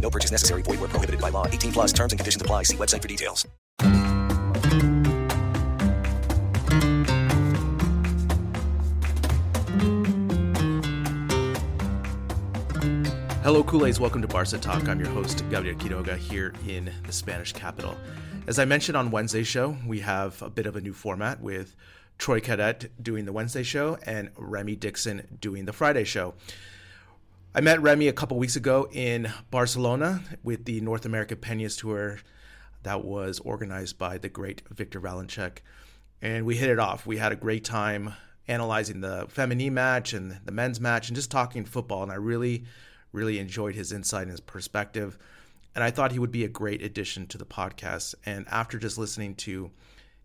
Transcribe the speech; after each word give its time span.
No 0.00 0.10
purchase 0.10 0.30
necessary. 0.32 0.62
Void 0.62 0.80
where 0.80 0.88
prohibited 0.88 1.20
by 1.20 1.28
law. 1.28 1.46
18 1.46 1.72
plus 1.72 1.92
terms 1.92 2.12
and 2.12 2.18
conditions 2.18 2.42
apply. 2.42 2.64
See 2.64 2.76
website 2.76 3.02
for 3.02 3.08
details. 3.08 3.46
Hello, 13.42 13.64
Culés. 13.64 13.98
Welcome 13.98 14.22
to 14.22 14.28
Barca 14.28 14.58
Talk. 14.58 14.88
I'm 14.88 15.00
your 15.00 15.08
host, 15.08 15.42
Gabriel 15.50 15.74
Quiroga, 15.76 16.16
here 16.16 16.54
in 16.68 16.92
the 17.06 17.12
Spanish 17.12 17.52
capital. 17.52 17.96
As 18.46 18.58
I 18.58 18.64
mentioned 18.64 18.96
on 18.96 19.10
Wednesday's 19.10 19.48
show, 19.48 19.76
we 19.86 20.00
have 20.00 20.40
a 20.40 20.50
bit 20.50 20.66
of 20.66 20.76
a 20.76 20.80
new 20.80 20.92
format 20.92 21.40
with 21.40 21.74
Troy 22.16 22.38
Cadet 22.38 22.90
doing 23.02 23.24
the 23.24 23.32
Wednesday 23.32 23.62
show 23.62 23.98
and 24.06 24.30
Remi 24.36 24.76
Dixon 24.76 25.38
doing 25.40 25.64
the 25.64 25.72
Friday 25.72 26.04
show. 26.04 26.34
I 27.52 27.60
met 27.60 27.82
Remi 27.82 28.06
a 28.06 28.12
couple 28.12 28.38
weeks 28.38 28.54
ago 28.54 28.88
in 28.92 29.28
Barcelona 29.50 30.22
with 30.44 30.66
the 30.66 30.80
North 30.82 31.04
America 31.04 31.34
Peñas 31.34 31.76
Tour 31.76 32.20
that 32.84 33.04
was 33.04 33.40
organized 33.40 33.98
by 33.98 34.18
the 34.18 34.28
great 34.28 34.62
Victor 34.70 35.00
Valenchek. 35.00 35.58
And 36.22 36.46
we 36.46 36.54
hit 36.54 36.70
it 36.70 36.78
off. 36.78 37.06
We 37.06 37.16
had 37.16 37.32
a 37.32 37.36
great 37.36 37.64
time 37.64 38.14
analyzing 38.46 39.00
the 39.00 39.26
Femení 39.26 39.68
match 39.68 40.12
and 40.12 40.38
the 40.44 40.52
men's 40.52 40.80
match 40.80 41.08
and 41.08 41.16
just 41.16 41.32
talking 41.32 41.64
football. 41.64 42.04
And 42.04 42.12
I 42.12 42.16
really 42.16 42.66
really 43.10 43.40
enjoyed 43.40 43.74
his 43.74 43.90
insight 43.90 44.22
and 44.22 44.30
his 44.30 44.38
perspective. 44.40 45.18
And 45.74 45.82
I 45.82 45.90
thought 45.90 46.12
he 46.12 46.20
would 46.20 46.30
be 46.30 46.44
a 46.44 46.48
great 46.48 46.82
addition 46.82 47.26
to 47.26 47.38
the 47.38 47.44
podcast. 47.44 48.14
And 48.24 48.46
after 48.48 48.78
just 48.78 48.96
listening 48.96 49.34
to 49.36 49.72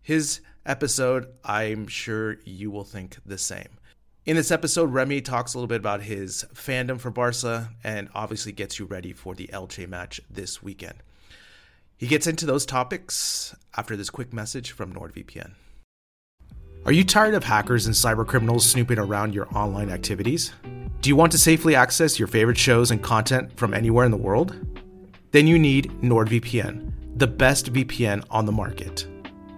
his 0.00 0.42
episode, 0.64 1.26
I'm 1.44 1.88
sure 1.88 2.36
you 2.44 2.70
will 2.70 2.84
think 2.84 3.16
the 3.26 3.38
same. 3.38 3.78
In 4.26 4.34
this 4.34 4.50
episode, 4.50 4.92
Remi 4.92 5.20
talks 5.20 5.54
a 5.54 5.56
little 5.56 5.68
bit 5.68 5.78
about 5.78 6.02
his 6.02 6.44
fandom 6.52 6.98
for 6.98 7.12
Barca 7.12 7.70
and 7.84 8.08
obviously 8.12 8.50
gets 8.50 8.76
you 8.76 8.84
ready 8.84 9.12
for 9.12 9.36
the 9.36 9.46
Elche 9.52 9.88
match 9.88 10.20
this 10.28 10.60
weekend. 10.60 10.94
He 11.96 12.08
gets 12.08 12.26
into 12.26 12.44
those 12.44 12.66
topics 12.66 13.54
after 13.76 13.96
this 13.96 14.10
quick 14.10 14.32
message 14.32 14.72
from 14.72 14.92
NordVPN. 14.92 15.52
Are 16.84 16.90
you 16.90 17.04
tired 17.04 17.34
of 17.34 17.44
hackers 17.44 17.86
and 17.86 17.94
cybercriminals 17.94 18.62
snooping 18.62 18.98
around 18.98 19.32
your 19.32 19.46
online 19.56 19.90
activities? 19.90 20.52
Do 21.02 21.08
you 21.08 21.14
want 21.14 21.30
to 21.30 21.38
safely 21.38 21.76
access 21.76 22.18
your 22.18 22.26
favorite 22.26 22.58
shows 22.58 22.90
and 22.90 23.00
content 23.00 23.56
from 23.56 23.72
anywhere 23.72 24.04
in 24.04 24.10
the 24.10 24.16
world? 24.16 24.56
Then 25.30 25.46
you 25.46 25.56
need 25.56 25.92
NordVPN, 26.02 26.92
the 27.16 27.28
best 27.28 27.72
VPN 27.72 28.24
on 28.28 28.44
the 28.44 28.50
market. 28.50 29.06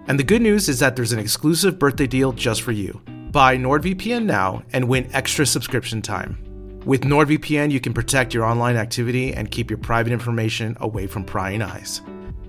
And 0.05 0.19
the 0.19 0.23
good 0.23 0.43
news 0.43 0.69
is 0.69 0.77
that 0.77 0.95
there's 0.95 1.11
an 1.11 1.17
exclusive 1.17 1.79
birthday 1.79 2.05
deal 2.05 2.33
just 2.33 2.61
for 2.61 2.71
you. 2.71 3.01
Buy 3.31 3.57
NordVPN 3.57 4.25
now 4.25 4.63
and 4.73 4.87
win 4.87 5.07
extra 5.13 5.45
subscription 5.45 6.01
time. 6.01 6.81
With 6.83 7.01
NordVPN, 7.01 7.69
you 7.71 7.79
can 7.79 7.93
protect 7.93 8.33
your 8.33 8.43
online 8.43 8.75
activity 8.75 9.33
and 9.33 9.51
keep 9.51 9.69
your 9.69 9.77
private 9.77 10.11
information 10.11 10.75
away 10.79 11.05
from 11.05 11.23
prying 11.23 11.61
eyes. 11.61 12.01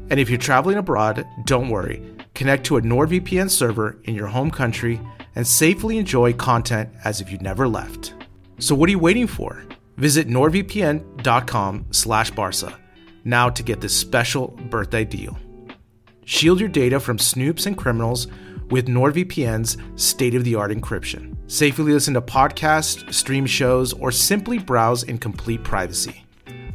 And 0.09 0.19
if 0.19 0.31
you're 0.31 0.39
traveling 0.39 0.79
abroad, 0.79 1.27
don't 1.45 1.69
worry. 1.69 2.03
Connect 2.35 2.65
to 2.65 2.79
a 2.79 2.81
NordVPN 2.81 3.51
server 3.51 3.99
in 4.05 4.15
your 4.15 4.29
home 4.29 4.51
country 4.51 4.99
and 5.35 5.47
safely 5.47 5.99
enjoy 5.99 6.33
content 6.33 6.89
as 7.05 7.21
if 7.21 7.31
you 7.31 7.37
never 7.39 7.69
left. 7.69 8.15
So 8.59 8.75
what 8.75 8.89
are 8.89 8.93
you 8.93 8.99
waiting 8.99 9.27
for? 9.27 9.63
Visit 9.99 10.29
nordvpn.com 10.29 11.87
slash 11.91 12.33
now 13.25 13.51
to 13.51 13.63
get 13.63 13.83
this 13.83 13.95
special 13.95 14.49
birthday 14.49 15.05
deal. 15.05 15.37
Shield 16.25 16.59
your 16.59 16.71
data 16.71 16.99
from 17.01 17.19
snoops 17.19 17.67
and 17.67 17.77
criminals 17.77 18.29
with 18.71 18.87
NordVPN's 18.87 19.77
state-of-the-art 19.97 20.71
encryption. 20.71 21.37
Safely 21.51 21.93
listen 21.93 22.15
to 22.15 22.23
podcasts, 22.23 23.13
stream 23.13 23.47
shows, 23.47 23.93
or 23.93 24.13
simply 24.13 24.59
browse 24.59 25.03
in 25.03 25.19
complete 25.19 25.65
privacy. 25.65 26.25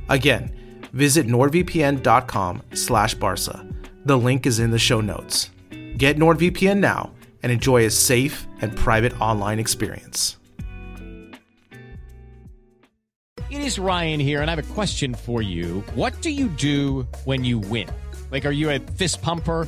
Again, 0.09 0.51
visit 0.93 1.27
nordvpn.com 1.27 2.61
slash 2.73 3.13
barca. 3.15 3.65
The 4.05 4.17
link 4.17 4.45
is 4.45 4.59
in 4.59 4.71
the 4.71 4.79
show 4.79 5.01
notes. 5.01 5.49
Get 5.97 6.17
NordVPN 6.17 6.79
now 6.79 7.11
and 7.41 7.51
enjoy 7.51 7.85
a 7.85 7.89
safe 7.89 8.47
and 8.61 8.75
private 8.75 9.19
online 9.21 9.59
experience. 9.59 10.37
It 13.49 13.61
is 13.61 13.79
Ryan 13.79 14.19
here, 14.19 14.41
and 14.41 14.49
I 14.49 14.55
have 14.55 14.71
a 14.71 14.73
question 14.73 15.13
for 15.13 15.41
you. 15.41 15.83
What 15.93 16.19
do 16.21 16.29
you 16.31 16.47
do 16.49 17.07
when 17.23 17.45
you 17.45 17.59
win? 17.59 17.87
Like, 18.31 18.45
are 18.45 18.51
you 18.51 18.71
a 18.71 18.79
fist 18.79 19.21
pumper? 19.21 19.67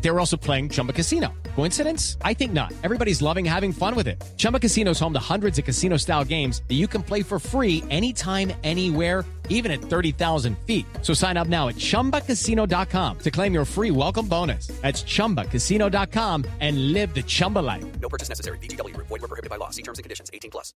They 0.00 0.10
were 0.10 0.20
also 0.20 0.36
playing 0.36 0.70
Chumba 0.70 0.92
Casino. 0.92 1.34
Coincidence? 1.54 2.16
I 2.22 2.34
think 2.34 2.52
not. 2.52 2.72
Everybody's 2.82 3.22
loving 3.22 3.44
having 3.44 3.72
fun 3.72 3.94
with 3.94 4.08
it. 4.08 4.24
Chumba 4.36 4.58
Casino 4.58 4.92
is 4.92 5.00
home 5.00 5.12
to 5.12 5.18
hundreds 5.18 5.58
of 5.58 5.64
casino-style 5.64 6.24
games 6.24 6.62
that 6.68 6.74
you 6.74 6.88
can 6.88 7.02
play 7.02 7.22
for 7.22 7.38
free 7.38 7.84
anytime, 7.90 8.52
anywhere 8.64 9.24
even 9.48 9.70
at 9.70 9.80
30,000 9.80 10.56
feet. 10.60 10.86
So 11.02 11.14
sign 11.14 11.36
up 11.36 11.48
now 11.48 11.68
at 11.68 11.74
ChumbaCasino.com 11.76 13.18
to 13.18 13.30
claim 13.30 13.52
your 13.52 13.64
free 13.64 13.90
welcome 13.90 14.26
bonus. 14.26 14.68
That's 14.82 15.02
ChumbaCasino.com 15.02 16.44
and 16.60 16.92
live 16.92 17.12
the 17.14 17.22
Chumba 17.22 17.58
life. 17.58 17.84
No 18.00 18.08
purchase 18.08 18.28
necessary. 18.28 18.58
VGW 18.58 18.94
Group. 18.94 19.08
Void 19.08 19.22
were 19.22 19.28
prohibited 19.28 19.50
by 19.50 19.56
law. 19.56 19.70
See 19.70 19.82
terms 19.82 19.98
and 19.98 20.04
conditions. 20.04 20.30
18 20.32 20.52
plus. 20.52 20.72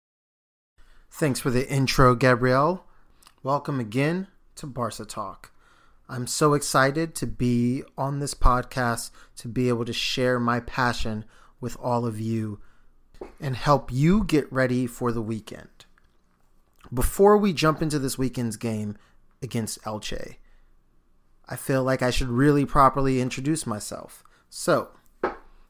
Thanks 1.12 1.40
for 1.40 1.50
the 1.50 1.68
intro, 1.68 2.14
Gabriel. 2.14 2.86
Welcome 3.42 3.80
again 3.80 4.28
to 4.56 4.66
Barca 4.66 5.04
Talk. 5.04 5.50
I'm 6.10 6.26
so 6.26 6.54
excited 6.54 7.14
to 7.14 7.26
be 7.28 7.84
on 7.96 8.18
this 8.18 8.34
podcast, 8.34 9.12
to 9.36 9.46
be 9.46 9.68
able 9.68 9.84
to 9.84 9.92
share 9.92 10.40
my 10.40 10.58
passion 10.58 11.24
with 11.60 11.76
all 11.80 12.04
of 12.04 12.18
you 12.18 12.58
and 13.40 13.54
help 13.54 13.92
you 13.92 14.24
get 14.24 14.52
ready 14.52 14.88
for 14.88 15.12
the 15.12 15.22
weekend. 15.22 15.84
Before 16.92 17.36
we 17.36 17.52
jump 17.52 17.80
into 17.80 18.00
this 18.00 18.18
weekend's 18.18 18.56
game 18.56 18.96
against 19.40 19.80
Elche, 19.82 20.34
I 21.48 21.54
feel 21.54 21.84
like 21.84 22.02
I 22.02 22.10
should 22.10 22.28
really 22.28 22.64
properly 22.64 23.20
introduce 23.20 23.64
myself. 23.64 24.24
So, 24.48 24.88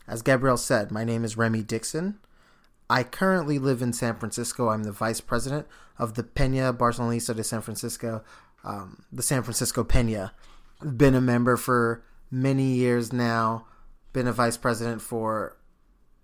as 0.08 0.22
Gabriel 0.22 0.56
said, 0.56 0.90
my 0.90 1.04
name 1.04 1.22
is 1.22 1.36
Remi 1.36 1.62
Dixon. 1.62 2.18
I 2.88 3.02
currently 3.02 3.58
live 3.58 3.82
in 3.82 3.92
San 3.92 4.16
Francisco. 4.16 4.70
I'm 4.70 4.84
the 4.84 4.90
vice 4.90 5.20
president 5.20 5.66
of 5.98 6.14
the 6.14 6.22
Peña 6.22 6.74
Barcelonista 6.74 7.36
de 7.36 7.44
San 7.44 7.60
Francisco, 7.60 8.24
um, 8.64 9.04
the 9.12 9.22
San 9.22 9.42
Francisco 9.42 9.84
Peña. 9.84 10.32
Been 10.96 11.14
a 11.14 11.20
member 11.20 11.56
for 11.56 12.04
many 12.30 12.74
years 12.74 13.12
now. 13.12 13.66
Been 14.12 14.26
a 14.26 14.32
vice 14.32 14.56
president 14.56 15.02
for 15.02 15.56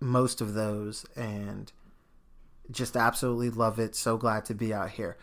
most 0.00 0.40
of 0.40 0.54
those, 0.54 1.06
and 1.14 1.72
just 2.70 2.96
absolutely 2.96 3.50
love 3.50 3.78
it. 3.78 3.94
So 3.94 4.16
glad 4.16 4.44
to 4.46 4.54
be 4.54 4.72
out 4.74 4.90
here. 4.90 5.16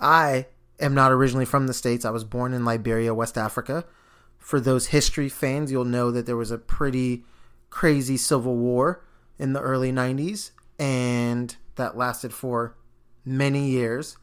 I 0.00 0.46
am 0.80 0.94
not 0.94 1.12
originally 1.12 1.44
from 1.44 1.66
the 1.66 1.74
States. 1.74 2.04
I 2.04 2.10
was 2.10 2.24
born 2.24 2.52
in 2.52 2.64
Liberia, 2.64 3.14
West 3.14 3.36
Africa. 3.36 3.84
For 4.38 4.60
those 4.60 4.88
history 4.88 5.28
fans, 5.28 5.72
you'll 5.72 5.84
know 5.84 6.10
that 6.10 6.26
there 6.26 6.36
was 6.36 6.50
a 6.50 6.58
pretty 6.58 7.24
crazy 7.70 8.16
civil 8.16 8.56
war 8.56 9.04
in 9.38 9.52
the 9.52 9.60
early 9.60 9.92
90s, 9.92 10.52
and 10.78 11.56
that 11.76 11.96
lasted 11.96 12.32
for 12.32 12.76
many 13.24 13.70
years. 13.70 14.16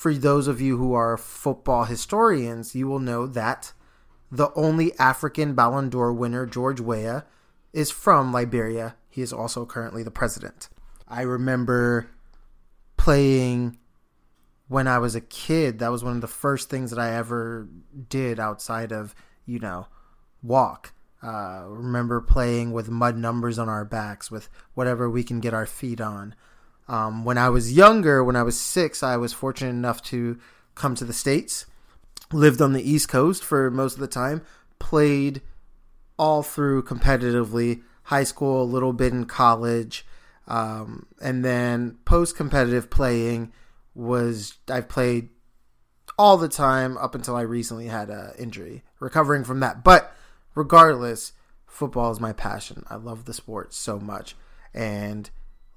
For 0.00 0.14
those 0.14 0.48
of 0.48 0.62
you 0.62 0.78
who 0.78 0.94
are 0.94 1.18
football 1.18 1.84
historians, 1.84 2.74
you 2.74 2.88
will 2.88 3.00
know 3.00 3.26
that 3.26 3.74
the 4.32 4.50
only 4.54 4.98
African 4.98 5.54
Ballon 5.54 5.90
d'Or 5.90 6.10
winner, 6.10 6.46
George 6.46 6.80
Weah, 6.80 7.26
is 7.74 7.90
from 7.90 8.32
Liberia. 8.32 8.96
He 9.10 9.20
is 9.20 9.30
also 9.30 9.66
currently 9.66 10.02
the 10.02 10.10
president. 10.10 10.70
I 11.06 11.20
remember 11.20 12.08
playing 12.96 13.76
when 14.68 14.88
I 14.88 14.96
was 14.96 15.14
a 15.14 15.20
kid. 15.20 15.80
That 15.80 15.92
was 15.92 16.02
one 16.02 16.14
of 16.14 16.22
the 16.22 16.26
first 16.26 16.70
things 16.70 16.88
that 16.92 16.98
I 16.98 17.12
ever 17.12 17.68
did 18.08 18.40
outside 18.40 18.92
of, 18.92 19.14
you 19.44 19.58
know, 19.58 19.86
walk. 20.42 20.94
Uh, 21.22 21.64
remember 21.66 22.22
playing 22.22 22.72
with 22.72 22.88
mud 22.88 23.18
numbers 23.18 23.58
on 23.58 23.68
our 23.68 23.84
backs, 23.84 24.30
with 24.30 24.48
whatever 24.72 25.10
we 25.10 25.22
can 25.22 25.40
get 25.40 25.52
our 25.52 25.66
feet 25.66 26.00
on. 26.00 26.34
Um, 26.90 27.24
when 27.24 27.38
I 27.38 27.50
was 27.50 27.72
younger, 27.72 28.24
when 28.24 28.34
I 28.34 28.42
was 28.42 28.60
six, 28.60 29.04
I 29.04 29.16
was 29.16 29.32
fortunate 29.32 29.70
enough 29.70 30.02
to 30.06 30.40
come 30.74 30.96
to 30.96 31.04
the 31.04 31.12
States, 31.12 31.66
lived 32.32 32.60
on 32.60 32.72
the 32.72 32.82
East 32.82 33.08
Coast 33.08 33.44
for 33.44 33.70
most 33.70 33.94
of 33.94 34.00
the 34.00 34.08
time, 34.08 34.42
played 34.80 35.40
all 36.18 36.42
through 36.42 36.82
competitively, 36.82 37.82
high 38.02 38.24
school, 38.24 38.60
a 38.60 38.64
little 38.64 38.92
bit 38.92 39.12
in 39.12 39.26
college, 39.26 40.04
um, 40.48 41.06
and 41.22 41.44
then 41.44 41.96
post 42.04 42.36
competitive 42.36 42.90
playing 42.90 43.52
was 43.94 44.54
I've 44.68 44.88
played 44.88 45.28
all 46.18 46.36
the 46.38 46.48
time 46.48 46.98
up 46.98 47.14
until 47.14 47.36
I 47.36 47.42
recently 47.42 47.86
had 47.86 48.10
an 48.10 48.32
injury, 48.36 48.82
recovering 48.98 49.44
from 49.44 49.60
that. 49.60 49.84
But 49.84 50.12
regardless, 50.56 51.34
football 51.68 52.10
is 52.10 52.18
my 52.18 52.32
passion. 52.32 52.82
I 52.90 52.96
love 52.96 53.26
the 53.26 53.32
sport 53.32 53.72
so 53.74 54.00
much, 54.00 54.34
and 54.74 55.30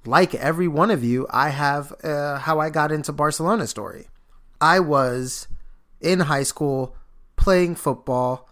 like 0.06 0.36
every 0.36 0.68
one 0.68 0.92
of 0.92 1.04
you, 1.04 1.28
I 1.30 1.50
have 1.50 1.94
uh, 2.04 2.40
how 2.40 2.60
I 2.60 2.70
got 2.70 2.92
into 2.92 3.12
Barcelona 3.12 3.68
story. 3.68 4.08
I 4.60 4.80
was 4.80 5.48
in 6.02 6.22
high 6.22 6.44
school 6.44 6.96
playing 7.36 7.76
football, 7.76 8.50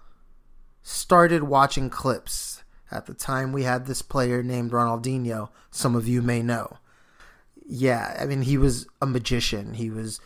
started 0.81 1.44
watching 1.44 1.89
clips. 1.89 2.63
At 2.89 3.06
the 3.06 3.13
time, 3.13 3.53
we 3.53 3.63
had 3.63 3.86
this 3.86 4.01
player 4.01 4.44
named 4.44 4.71
Ronaldinho. 4.71 5.50
Some 5.69 5.95
of 5.95 6.07
you 6.07 6.21
may 6.21 6.42
know. 6.42 6.77
Yeah, 7.65 8.18
I 8.19 8.25
mean, 8.25 8.42
he 8.42 8.57
was 8.57 8.86
a 9.01 9.06
magician. 9.06 9.75
He 9.75 9.89
was 9.89 10.19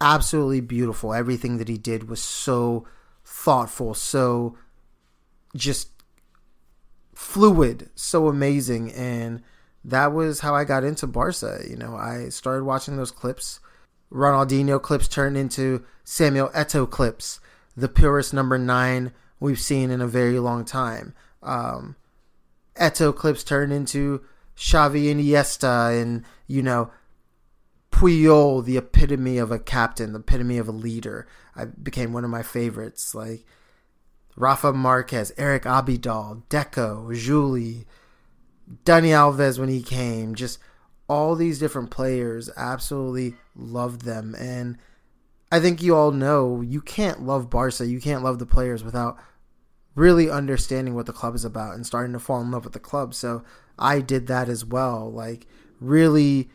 absolutely 0.00 0.60
beautiful. 0.60 1.14
Everything 1.14 1.58
that 1.58 1.68
he 1.68 1.78
did 1.78 2.08
was 2.08 2.20
so 2.20 2.84
thoughtful, 3.24 3.94
so 3.94 4.56
just 5.54 5.90
fluid, 7.14 7.90
so 7.94 8.26
amazing. 8.26 8.92
And 8.92 9.42
that 9.84 10.12
was 10.12 10.40
how 10.40 10.54
I 10.54 10.64
got 10.64 10.84
into 10.84 11.06
Barca. 11.06 11.60
You 11.68 11.76
know, 11.76 11.94
I 11.94 12.30
started 12.30 12.64
watching 12.64 12.96
those 12.96 13.10
clips. 13.10 13.60
Ronaldinho 14.10 14.80
clips 14.80 15.08
turned 15.08 15.36
into 15.36 15.84
Samuel 16.04 16.50
Eto'o 16.50 16.88
clips, 16.88 17.40
the 17.76 17.88
purest 17.88 18.32
number 18.32 18.58
nine 18.58 19.12
we've 19.40 19.60
seen 19.60 19.90
in 19.90 20.00
a 20.00 20.06
very 20.06 20.38
long 20.38 20.64
time. 20.64 21.14
Um, 21.42 21.96
Eto'o 22.76 23.14
clips 23.14 23.44
turned 23.44 23.72
into 23.72 24.22
Xavi 24.56 25.06
Iniesta 25.06 26.00
and, 26.00 26.24
you 26.46 26.62
know, 26.62 26.90
Puyol, 27.90 28.64
the 28.64 28.76
epitome 28.76 29.38
of 29.38 29.52
a 29.52 29.58
captain, 29.58 30.12
the 30.12 30.18
epitome 30.18 30.58
of 30.58 30.68
a 30.68 30.72
leader. 30.72 31.26
I 31.54 31.66
became 31.66 32.12
one 32.12 32.24
of 32.24 32.30
my 32.30 32.42
favorites. 32.42 33.14
Like 33.14 33.44
Rafa 34.36 34.72
Marquez, 34.72 35.32
Eric 35.36 35.62
Abidal, 35.62 36.42
Deco, 36.48 37.14
Giuly, 37.14 37.84
Dani 38.84 39.08
Alves 39.08 39.58
when 39.58 39.68
he 39.68 39.82
came, 39.82 40.34
just 40.34 40.58
all 41.08 41.34
these 41.34 41.58
different 41.58 41.90
players, 41.90 42.50
absolutely 42.56 43.34
loved 43.54 44.02
them. 44.02 44.34
And 44.38 44.78
I 45.52 45.60
think 45.60 45.82
you 45.82 45.94
all 45.94 46.12
know 46.12 46.60
you 46.60 46.80
can't 46.80 47.22
love 47.22 47.50
Barca, 47.50 47.86
you 47.86 48.00
can't 48.00 48.24
love 48.24 48.38
the 48.38 48.46
players 48.46 48.82
without 48.82 49.18
really 49.94 50.28
understanding 50.28 50.94
what 50.94 51.06
the 51.06 51.12
club 51.12 51.34
is 51.34 51.44
about 51.44 51.74
and 51.74 51.86
starting 51.86 52.12
to 52.12 52.18
fall 52.18 52.40
in 52.40 52.50
love 52.50 52.64
with 52.64 52.72
the 52.72 52.80
club. 52.80 53.14
So 53.14 53.44
I 53.78 54.00
did 54.00 54.26
that 54.26 54.48
as 54.48 54.64
well. 54.64 55.10
Like, 55.10 55.46
really 55.80 56.50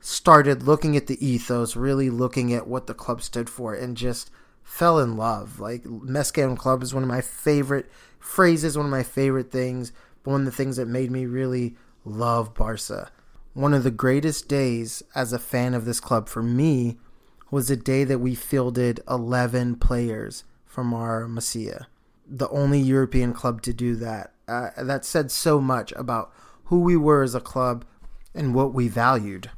started 0.00 0.64
looking 0.64 0.96
at 0.96 1.06
the 1.06 1.24
ethos, 1.24 1.76
really 1.76 2.10
looking 2.10 2.52
at 2.52 2.66
what 2.66 2.86
the 2.86 2.94
club 2.94 3.22
stood 3.22 3.48
for, 3.48 3.74
and 3.74 3.96
just 3.96 4.30
fell 4.64 4.98
in 4.98 5.16
love. 5.16 5.60
Like, 5.60 5.84
Més 5.84 6.32
que 6.32 6.42
un 6.42 6.56
club 6.56 6.82
is 6.82 6.94
one 6.94 7.02
of 7.02 7.08
my 7.08 7.20
favorite 7.20 7.90
phrases, 8.18 8.76
one 8.76 8.86
of 8.86 8.92
my 8.92 9.02
favorite 9.02 9.52
things 9.52 9.92
one 10.24 10.40
of 10.40 10.46
the 10.46 10.52
things 10.52 10.76
that 10.76 10.88
made 10.88 11.10
me 11.10 11.26
really 11.26 11.76
love 12.04 12.54
Barca. 12.54 13.10
One 13.54 13.74
of 13.74 13.84
the 13.84 13.90
greatest 13.90 14.48
days 14.48 15.02
as 15.14 15.32
a 15.32 15.38
fan 15.38 15.74
of 15.74 15.84
this 15.84 16.00
club 16.00 16.28
for 16.28 16.42
me 16.42 16.98
was 17.50 17.68
the 17.68 17.76
day 17.76 18.04
that 18.04 18.18
we 18.18 18.34
fielded 18.34 19.00
11 19.08 19.76
players 19.76 20.44
from 20.64 20.94
our 20.94 21.26
Masia. 21.26 21.86
The 22.26 22.48
only 22.48 22.80
European 22.80 23.34
club 23.34 23.60
to 23.62 23.74
do 23.74 23.94
that. 23.96 24.32
Uh, 24.48 24.70
that 24.78 25.04
said 25.04 25.30
so 25.30 25.60
much 25.60 25.92
about 25.92 26.32
who 26.64 26.80
we 26.80 26.96
were 26.96 27.22
as 27.22 27.34
a 27.34 27.40
club 27.40 27.84
and 28.34 28.54
what 28.54 28.72
we 28.72 28.88
valued. 28.88 29.50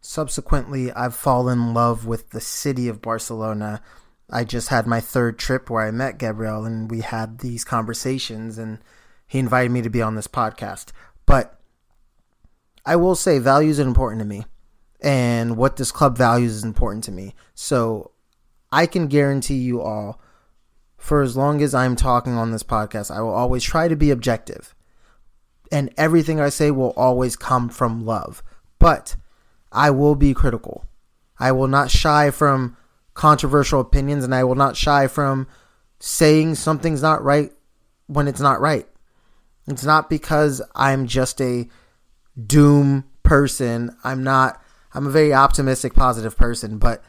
Subsequently, 0.00 0.92
I've 0.92 1.14
fallen 1.14 1.58
in 1.58 1.74
love 1.74 2.06
with 2.06 2.30
the 2.30 2.40
city 2.40 2.88
of 2.88 3.02
Barcelona. 3.02 3.82
I 4.30 4.44
just 4.44 4.68
had 4.68 4.86
my 4.86 5.00
third 5.00 5.38
trip 5.38 5.68
where 5.68 5.84
I 5.84 5.90
met 5.90 6.18
Gabriel 6.18 6.64
and 6.64 6.88
we 6.88 7.00
had 7.00 7.40
these 7.40 7.64
conversations 7.64 8.58
and 8.58 8.78
he 9.30 9.38
invited 9.38 9.70
me 9.70 9.80
to 9.80 9.88
be 9.88 10.02
on 10.02 10.16
this 10.16 10.26
podcast. 10.26 10.90
But 11.24 11.56
I 12.84 12.96
will 12.96 13.14
say 13.14 13.38
values 13.38 13.78
are 13.78 13.86
important 13.86 14.18
to 14.20 14.26
me. 14.26 14.44
And 15.00 15.56
what 15.56 15.76
this 15.76 15.92
club 15.92 16.18
values 16.18 16.50
is 16.52 16.64
important 16.64 17.04
to 17.04 17.12
me. 17.12 17.36
So 17.54 18.10
I 18.72 18.86
can 18.86 19.06
guarantee 19.06 19.58
you 19.58 19.80
all, 19.82 20.20
for 20.96 21.22
as 21.22 21.36
long 21.36 21.62
as 21.62 21.76
I'm 21.76 21.94
talking 21.94 22.32
on 22.32 22.50
this 22.50 22.64
podcast, 22.64 23.14
I 23.14 23.20
will 23.20 23.32
always 23.32 23.62
try 23.62 23.86
to 23.86 23.94
be 23.94 24.10
objective. 24.10 24.74
And 25.70 25.94
everything 25.96 26.40
I 26.40 26.48
say 26.48 26.72
will 26.72 26.92
always 26.96 27.36
come 27.36 27.68
from 27.68 28.04
love. 28.04 28.42
But 28.80 29.14
I 29.70 29.92
will 29.92 30.16
be 30.16 30.34
critical. 30.34 30.86
I 31.38 31.52
will 31.52 31.68
not 31.68 31.92
shy 31.92 32.32
from 32.32 32.76
controversial 33.14 33.78
opinions 33.80 34.24
and 34.24 34.34
I 34.34 34.42
will 34.42 34.56
not 34.56 34.76
shy 34.76 35.06
from 35.06 35.46
saying 36.00 36.56
something's 36.56 37.00
not 37.00 37.22
right 37.22 37.52
when 38.08 38.26
it's 38.26 38.40
not 38.40 38.60
right. 38.60 38.88
It's 39.70 39.84
not 39.84 40.10
because 40.10 40.62
I'm 40.74 41.06
just 41.06 41.40
a 41.40 41.68
doom 42.46 43.04
person. 43.22 43.96
I'm 44.04 44.22
not, 44.22 44.62
I'm 44.94 45.06
a 45.06 45.10
very 45.10 45.32
optimistic, 45.32 45.94
positive 45.94 46.36
person. 46.36 46.78
But 46.78 47.02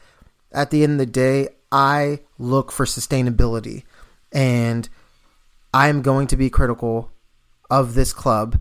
at 0.51 0.71
the 0.71 0.83
end 0.83 0.93
of 0.93 0.97
the 0.99 1.05
day, 1.05 1.49
I 1.71 2.21
look 2.37 2.71
for 2.71 2.85
sustainability. 2.85 3.83
And 4.31 4.87
I'm 5.73 6.01
going 6.01 6.27
to 6.27 6.37
be 6.37 6.49
critical 6.49 7.11
of 7.69 7.93
this 7.93 8.13
club 8.13 8.59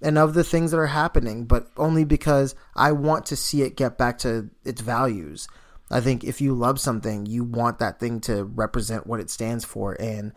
and 0.00 0.18
of 0.18 0.34
the 0.34 0.44
things 0.44 0.70
that 0.70 0.78
are 0.78 0.86
happening, 0.86 1.44
but 1.44 1.68
only 1.76 2.04
because 2.04 2.54
I 2.74 2.92
want 2.92 3.26
to 3.26 3.36
see 3.36 3.62
it 3.62 3.76
get 3.76 3.98
back 3.98 4.18
to 4.18 4.50
its 4.64 4.80
values. 4.80 5.48
I 5.90 6.00
think 6.00 6.22
if 6.22 6.40
you 6.40 6.54
love 6.54 6.78
something, 6.78 7.26
you 7.26 7.44
want 7.44 7.78
that 7.78 7.98
thing 7.98 8.20
to 8.22 8.44
represent 8.44 9.06
what 9.06 9.20
it 9.20 9.30
stands 9.30 9.64
for. 9.64 9.96
And 10.00 10.32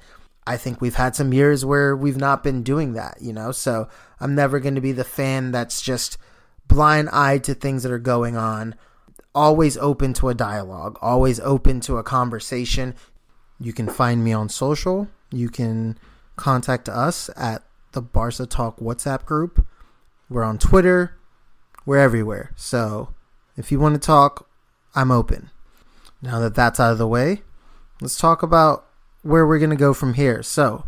I 0.46 0.58
think 0.58 0.82
we've 0.82 0.96
had 0.96 1.16
some 1.16 1.34
years 1.34 1.64
where 1.64 1.96
we've 1.96 2.18
not 2.18 2.44
been 2.44 2.64
doing 2.64 2.94
that, 2.94 3.18
you 3.22 3.32
know. 3.32 3.52
So 3.52 3.88
I'm 4.20 4.36
never 4.36 4.60
going 4.60 4.76
to 4.76 4.82
be 4.82 4.92
the 4.92 5.04
fan 5.04 5.52
that's 5.52 5.82
just 5.82 6.18
blind 6.68 7.10
eyed 7.12 7.44
to 7.46 7.54
things 7.54 7.84
that 7.84 7.92
are 7.92 8.00
going 8.00 8.38
on. 8.38 8.76
Always 9.34 9.78
open 9.78 10.14
to 10.16 10.30
a 10.30 10.34
dialogue, 10.34 10.98
always 11.02 11.40
open 11.40 11.80
to 11.82 11.98
a 11.98 12.04
conversation. 12.04 12.96
You 13.60 13.72
can 13.72 13.88
find 13.88 14.24
me 14.24 14.34
on 14.34 14.50
social. 14.50 15.08
You 15.32 15.50
can 15.50 15.98
contact 16.36 16.90
us 16.90 17.30
at 17.38 17.64
the 17.94 18.02
Barca 18.02 18.46
Talk 18.46 18.80
WhatsApp 18.80 19.26
group. 19.26 19.66
We're 20.30 20.44
on 20.44 20.58
Twitter. 20.58 21.18
We're 21.86 22.00
everywhere. 22.00 22.52
So 22.56 23.14
if 23.56 23.72
you 23.72 23.80
want 23.80 23.96
to 23.96 24.06
talk, 24.06 24.50
I'm 24.96 25.12
open. 25.12 25.50
Now 26.22 26.40
that 26.40 26.56
that's 26.56 26.80
out 26.80 26.92
of 26.92 26.98
the 26.98 27.08
way, 27.08 27.42
let's 28.02 28.18
talk 28.18 28.44
about 28.44 28.86
where 29.22 29.46
we're 29.46 29.60
going 29.60 29.70
to 29.70 29.76
go 29.76 29.94
from 29.94 30.16
here. 30.16 30.42
So, 30.44 30.86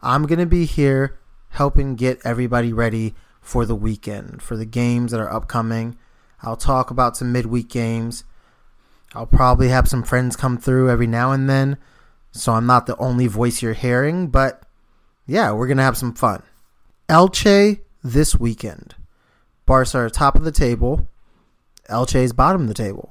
I'm 0.00 0.26
going 0.26 0.38
to 0.38 0.46
be 0.46 0.64
here 0.64 1.18
helping 1.50 1.96
get 1.96 2.20
everybody 2.24 2.72
ready 2.72 3.14
for 3.40 3.64
the 3.64 3.74
weekend, 3.74 4.42
for 4.42 4.56
the 4.56 4.66
games 4.66 5.12
that 5.12 5.20
are 5.20 5.32
upcoming. 5.32 5.96
I'll 6.42 6.56
talk 6.56 6.90
about 6.90 7.16
some 7.16 7.32
midweek 7.32 7.68
games. 7.68 8.24
I'll 9.14 9.26
probably 9.26 9.68
have 9.68 9.88
some 9.88 10.02
friends 10.02 10.36
come 10.36 10.58
through 10.58 10.90
every 10.90 11.06
now 11.06 11.32
and 11.32 11.48
then, 11.48 11.78
so 12.30 12.52
I'm 12.52 12.66
not 12.66 12.86
the 12.86 12.96
only 12.98 13.26
voice 13.26 13.62
you're 13.62 13.72
hearing, 13.72 14.28
but 14.28 14.62
yeah, 15.26 15.52
we're 15.52 15.66
going 15.66 15.78
to 15.78 15.82
have 15.82 15.96
some 15.96 16.14
fun. 16.14 16.42
Elche 17.08 17.80
this 18.04 18.36
weekend. 18.38 18.94
Barca 19.66 19.98
are 19.98 20.10
top 20.10 20.36
of 20.36 20.44
the 20.44 20.52
table. 20.52 21.08
Elche 21.88 22.16
is 22.16 22.32
bottom 22.32 22.62
of 22.62 22.68
the 22.68 22.74
table. 22.74 23.10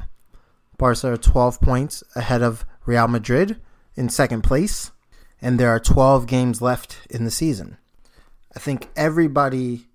Barca 0.78 1.14
are 1.14 1.18
12 1.18 1.60
points 1.60 2.04
ahead 2.16 2.44
of 2.44 2.64
Real 2.86 3.08
Madrid 3.08 3.60
in 3.98 4.10
second 4.10 4.44
place, 4.44 4.92
and 5.42 5.60
there 5.60 5.70
are 5.70 5.80
12 5.80 6.28
games 6.28 6.62
left 6.62 7.00
in 7.10 7.26
the 7.26 7.32
season. 7.32 7.78
I 8.56 8.60
think 8.60 8.90
everybody 8.96 9.88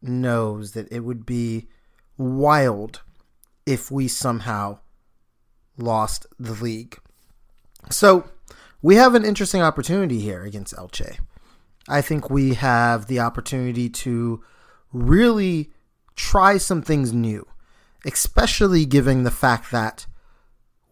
knows 0.00 0.72
that 0.72 0.90
it 0.90 1.00
would 1.00 1.26
be 1.26 1.68
wild 2.16 3.02
if 3.66 3.90
we 3.90 4.08
somehow 4.08 4.78
lost 5.76 6.26
the 6.38 6.52
league. 6.52 6.98
So, 7.90 8.24
we 8.80 8.96
have 8.96 9.14
an 9.14 9.24
interesting 9.24 9.62
opportunity 9.62 10.20
here 10.20 10.42
against 10.42 10.74
Elche. 10.74 11.18
I 11.88 12.00
think 12.00 12.30
we 12.30 12.54
have 12.54 13.06
the 13.06 13.20
opportunity 13.20 13.88
to 13.88 14.42
really 14.92 15.70
try 16.16 16.58
some 16.58 16.82
things 16.82 17.12
new, 17.12 17.46
especially 18.04 18.84
given 18.84 19.22
the 19.22 19.30
fact 19.30 19.70
that 19.70 20.06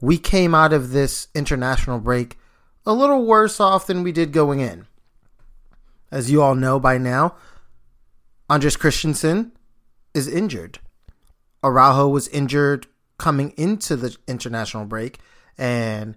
we 0.00 0.18
came 0.18 0.54
out 0.54 0.72
of 0.72 0.90
this 0.90 1.28
international 1.34 1.98
break 1.98 2.38
a 2.86 2.92
little 2.92 3.24
worse 3.24 3.60
off 3.60 3.86
than 3.86 4.02
we 4.02 4.12
did 4.12 4.32
going 4.32 4.60
in. 4.60 4.86
As 6.10 6.30
you 6.30 6.42
all 6.42 6.54
know 6.54 6.80
by 6.80 6.98
now, 6.98 7.36
Andreas 8.48 8.76
Christensen 8.76 9.52
is 10.14 10.26
injured. 10.26 10.80
Araujo 11.62 12.08
was 12.08 12.26
injured 12.28 12.86
coming 13.18 13.52
into 13.56 13.96
the 13.96 14.16
international 14.26 14.86
break, 14.86 15.18
and 15.56 16.16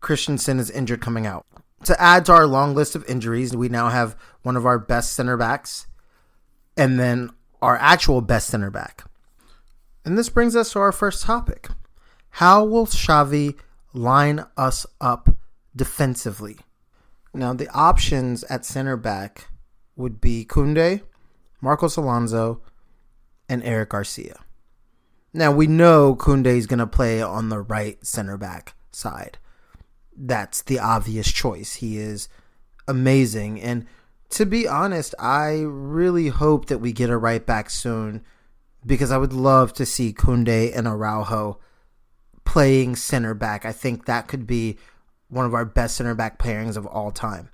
Christensen 0.00 0.58
is 0.58 0.70
injured 0.70 1.00
coming 1.00 1.26
out. 1.26 1.46
To 1.84 2.00
add 2.00 2.24
to 2.26 2.32
our 2.32 2.46
long 2.46 2.74
list 2.74 2.96
of 2.96 3.08
injuries, 3.08 3.54
we 3.54 3.68
now 3.68 3.88
have 3.88 4.16
one 4.42 4.56
of 4.56 4.66
our 4.66 4.78
best 4.78 5.12
center 5.12 5.36
backs 5.36 5.86
and 6.76 6.98
then 6.98 7.30
our 7.62 7.76
actual 7.76 8.20
best 8.20 8.48
center 8.48 8.70
back. 8.70 9.04
And 10.04 10.16
this 10.16 10.28
brings 10.28 10.56
us 10.56 10.72
to 10.72 10.80
our 10.80 10.92
first 10.92 11.22
topic. 11.22 11.68
How 12.30 12.64
will 12.64 12.86
Xavi 12.86 13.58
line 13.92 14.44
us 14.56 14.86
up 15.00 15.36
defensively? 15.78 16.58
Now, 17.32 17.54
the 17.54 17.68
options 17.70 18.44
at 18.44 18.66
center 18.66 18.96
back 18.96 19.48
would 19.96 20.20
be 20.20 20.44
Kounde, 20.44 21.02
Marcos 21.60 21.96
Alonso, 21.96 22.62
and 23.48 23.62
Eric 23.64 23.90
Garcia. 23.90 24.40
Now, 25.32 25.52
we 25.52 25.66
know 25.66 26.14
Kounde 26.14 26.46
is 26.46 26.66
going 26.66 26.78
to 26.78 26.86
play 26.86 27.22
on 27.22 27.48
the 27.48 27.60
right 27.60 28.04
center 28.04 28.36
back 28.36 28.74
side. 28.92 29.38
That's 30.16 30.62
the 30.62 30.78
obvious 30.78 31.30
choice. 31.30 31.76
He 31.76 31.98
is 31.98 32.28
amazing. 32.86 33.60
And 33.60 33.86
to 34.30 34.46
be 34.46 34.66
honest, 34.66 35.14
I 35.18 35.60
really 35.60 36.28
hope 36.28 36.66
that 36.66 36.78
we 36.78 36.92
get 36.92 37.10
a 37.10 37.16
right 37.16 37.44
back 37.44 37.70
soon 37.70 38.24
because 38.84 39.10
I 39.10 39.18
would 39.18 39.32
love 39.32 39.72
to 39.74 39.86
see 39.86 40.12
Kounde 40.12 40.76
and 40.76 40.86
Araujo 40.86 41.58
playing 42.44 42.96
center 42.96 43.34
back. 43.34 43.64
I 43.64 43.72
think 43.72 44.06
that 44.06 44.28
could 44.28 44.46
be 44.46 44.78
one 45.28 45.46
of 45.46 45.54
our 45.54 45.64
best 45.64 45.96
center 45.96 46.14
back 46.14 46.38
pairings 46.38 46.76
of 46.76 46.86
all 46.86 47.10
time. 47.10 47.50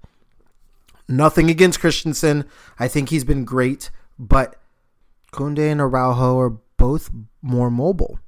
Nothing 1.09 1.51
against 1.51 1.81
Christensen. 1.81 2.45
I 2.79 2.89
think 2.89 3.09
he's 3.09 3.25
been 3.25 3.45
great, 3.45 3.91
but 4.19 4.57
Kounde 5.33 5.59
and 5.59 5.81
Araujo 5.81 6.39
are 6.39 6.59
both 6.77 7.11
more 7.43 7.71
mobile. 7.71 8.19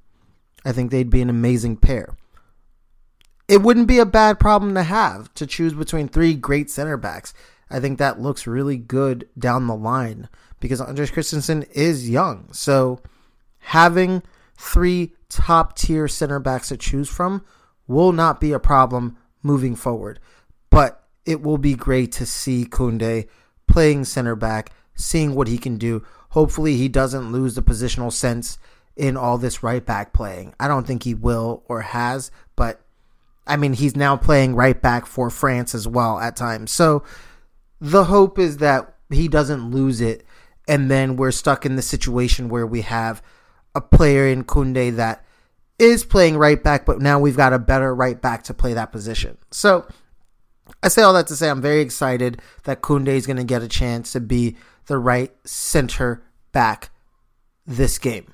I 0.65 0.73
think 0.73 0.91
they'd 0.91 1.11
be 1.11 1.23
an 1.23 1.31
amazing 1.31 1.76
pair. 1.76 2.17
It 3.49 3.62
wouldn't 3.62 3.87
be 3.87 4.00
a 4.00 4.07
bad 4.07 4.41
problem 4.41 4.75
to 4.75 4.83
have 4.83 5.33
to 5.35 5.47
choose 5.47 5.73
between 5.73 6.09
three 6.09 6.35
great 6.35 6.69
center 6.69 6.97
backs. 6.97 7.33
I 7.71 7.81
think 7.81 7.99
that 7.99 8.21
looks 8.21 8.47
really 8.47 8.76
good 8.76 9.29
down 9.38 9.67
the 9.67 9.76
line 9.76 10.29
because 10.61 10.81
Andreas 10.81 11.11
Christensen 11.11 11.65
is 11.73 12.11
young. 12.11 12.49
So 12.53 13.00
having 13.59 14.23
three 14.57 15.15
top 15.29 15.76
tier 15.76 16.09
center 16.09 16.41
backs 16.41 16.69
to 16.69 16.76
choose 16.76 17.09
from 17.09 17.45
will 17.87 18.12
not 18.12 18.41
be 18.41 18.53
a 18.53 18.59
problem 18.59 19.17
moving 19.47 19.76
forward. 19.76 20.21
But 20.71 21.03
it 21.25 21.43
will 21.43 21.59
be 21.59 21.75
great 21.75 22.12
to 22.12 22.26
see 22.26 22.67
Kounde 22.67 23.29
playing 23.67 24.05
center 24.05 24.37
back, 24.37 24.73
seeing 24.95 25.35
what 25.35 25.49
he 25.49 25.59
can 25.59 25.79
do. 25.79 26.05
Hopefully, 26.31 26.76
he 26.76 26.88
doesn't 26.88 27.33
lose 27.33 27.55
the 27.55 27.62
positional 27.62 28.12
sense 28.12 28.59
in 28.97 29.17
all 29.17 29.38
this 29.38 29.62
right 29.62 29.85
back 29.85 30.12
playing. 30.12 30.55
I 30.59 30.69
don't 30.69 30.87
think 30.87 31.03
he 31.03 31.15
will 31.15 31.62
or 31.69 31.83
has, 31.83 32.31
but 32.57 32.81
I 33.47 33.57
mean, 33.57 33.75
he's 33.75 33.95
now 33.95 34.17
playing 34.17 34.55
right 34.55 34.81
back 34.81 35.07
for 35.07 35.31
France 35.31 35.75
as 35.75 35.87
well 35.87 36.19
at 36.19 36.37
times. 36.37 36.73
So 36.73 37.05
the 37.81 38.05
hope 38.05 38.38
is 38.38 38.57
that 38.59 38.95
he 39.11 39.29
doesn't 39.29 39.71
lose 39.71 40.00
it, 40.00 40.25
and 40.67 40.91
then 40.91 41.17
we're 41.17 41.31
stuck 41.31 41.65
in 41.67 41.76
the 41.76 41.83
situation 41.83 42.49
where 42.49 42.67
we 42.67 42.81
have 42.83 43.23
a 43.75 43.81
player 43.81 44.26
in 44.26 44.45
Kounde 44.45 44.97
that 44.97 45.25
is 45.78 46.04
playing 46.04 46.37
right 46.37 46.62
back, 46.62 46.87
but 46.87 47.00
now 47.00 47.18
we've 47.18 47.37
got 47.37 47.52
a 47.52 47.59
better 47.59 47.95
right 47.95 48.21
back 48.21 48.45
to 48.45 48.54
play 48.54 48.75
that 48.75 48.92
position. 48.92 49.37
So 49.50 49.87
I 50.83 50.88
say 50.88 51.02
all 51.02 51.12
that 51.14 51.26
to 51.28 51.37
say 51.37 51.50
I'm 51.50 51.62
very 51.62 51.80
excited 51.80 52.40
that 52.64 52.83
Kounde 52.83 53.09
is 53.09 53.26
going 53.26 53.37
to 53.37 53.45
get 53.45 53.62
a 53.62 53.68
chance 53.68 54.12
to 54.12 54.21
be 54.21 54.56
the 54.87 54.99
right 54.99 55.33
center 55.45 56.23
back 56.52 56.90
this 57.66 57.99
game. 57.99 58.33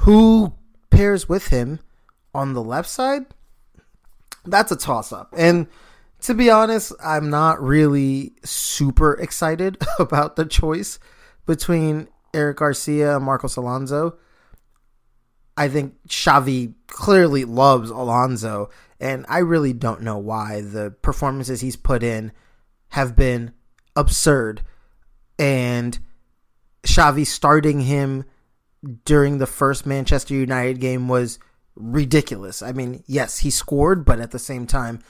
Who 0.00 0.54
pairs 0.90 1.28
with 1.28 1.48
him 1.48 1.80
on 2.34 2.54
the 2.54 2.62
left 2.62 2.88
side? 2.88 3.26
That's 4.44 4.72
a 4.72 4.76
toss 4.76 5.12
up. 5.12 5.32
And 5.36 5.68
to 6.22 6.34
be 6.34 6.50
honest, 6.50 6.92
I'm 7.02 7.30
not 7.30 7.62
really 7.62 8.32
super 8.44 9.14
excited 9.14 9.78
about 9.98 10.36
the 10.36 10.44
choice 10.44 10.98
between 11.46 12.08
Eric 12.32 12.58
Garcia 12.58 13.16
and 13.16 13.24
Marcos 13.24 13.56
Alonso. 13.56 14.16
I 15.56 15.68
think 15.68 15.94
Xavi 16.08 16.74
clearly 16.88 17.44
loves 17.44 17.90
Alonso, 17.90 18.70
and 18.98 19.24
I 19.28 19.38
really 19.38 19.72
don't 19.72 20.02
know 20.02 20.18
why 20.18 20.60
the 20.60 20.90
performances 21.02 21.60
he's 21.60 21.76
put 21.76 22.02
in 22.02 22.32
have 22.88 23.14
been 23.14 23.52
absurd. 23.94 24.62
And 25.38 25.98
Xavi 26.82 27.26
starting 27.26 27.80
him 27.80 28.24
during 29.04 29.38
the 29.38 29.46
first 29.46 29.86
Manchester 29.86 30.34
United 30.34 30.80
game 30.80 31.08
was 31.08 31.38
ridiculous. 31.76 32.62
I 32.62 32.72
mean, 32.72 33.02
yes, 33.06 33.38
he 33.38 33.50
scored, 33.50 34.04
but 34.04 34.20
at 34.20 34.30
the 34.30 34.38
same 34.38 34.66
time, 34.66 35.00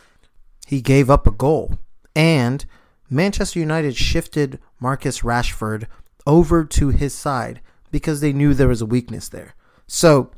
he 0.67 0.81
gave 0.81 1.11
up 1.11 1.27
a 1.27 1.33
goal. 1.33 1.79
And 2.15 2.65
Manchester 3.11 3.59
United 3.59 3.97
shifted 3.97 4.59
Marcus 4.81 5.21
Rashford 5.21 5.87
over 6.27 6.65
to 6.65 6.89
his 6.89 7.15
side 7.15 7.61
because 7.91 8.21
they 8.21 8.33
knew 8.33 8.55
there 8.55 8.69
was 8.69 8.81
a 8.81 8.87
weakness 8.87 9.29
there. 9.29 9.55
So 9.87 10.31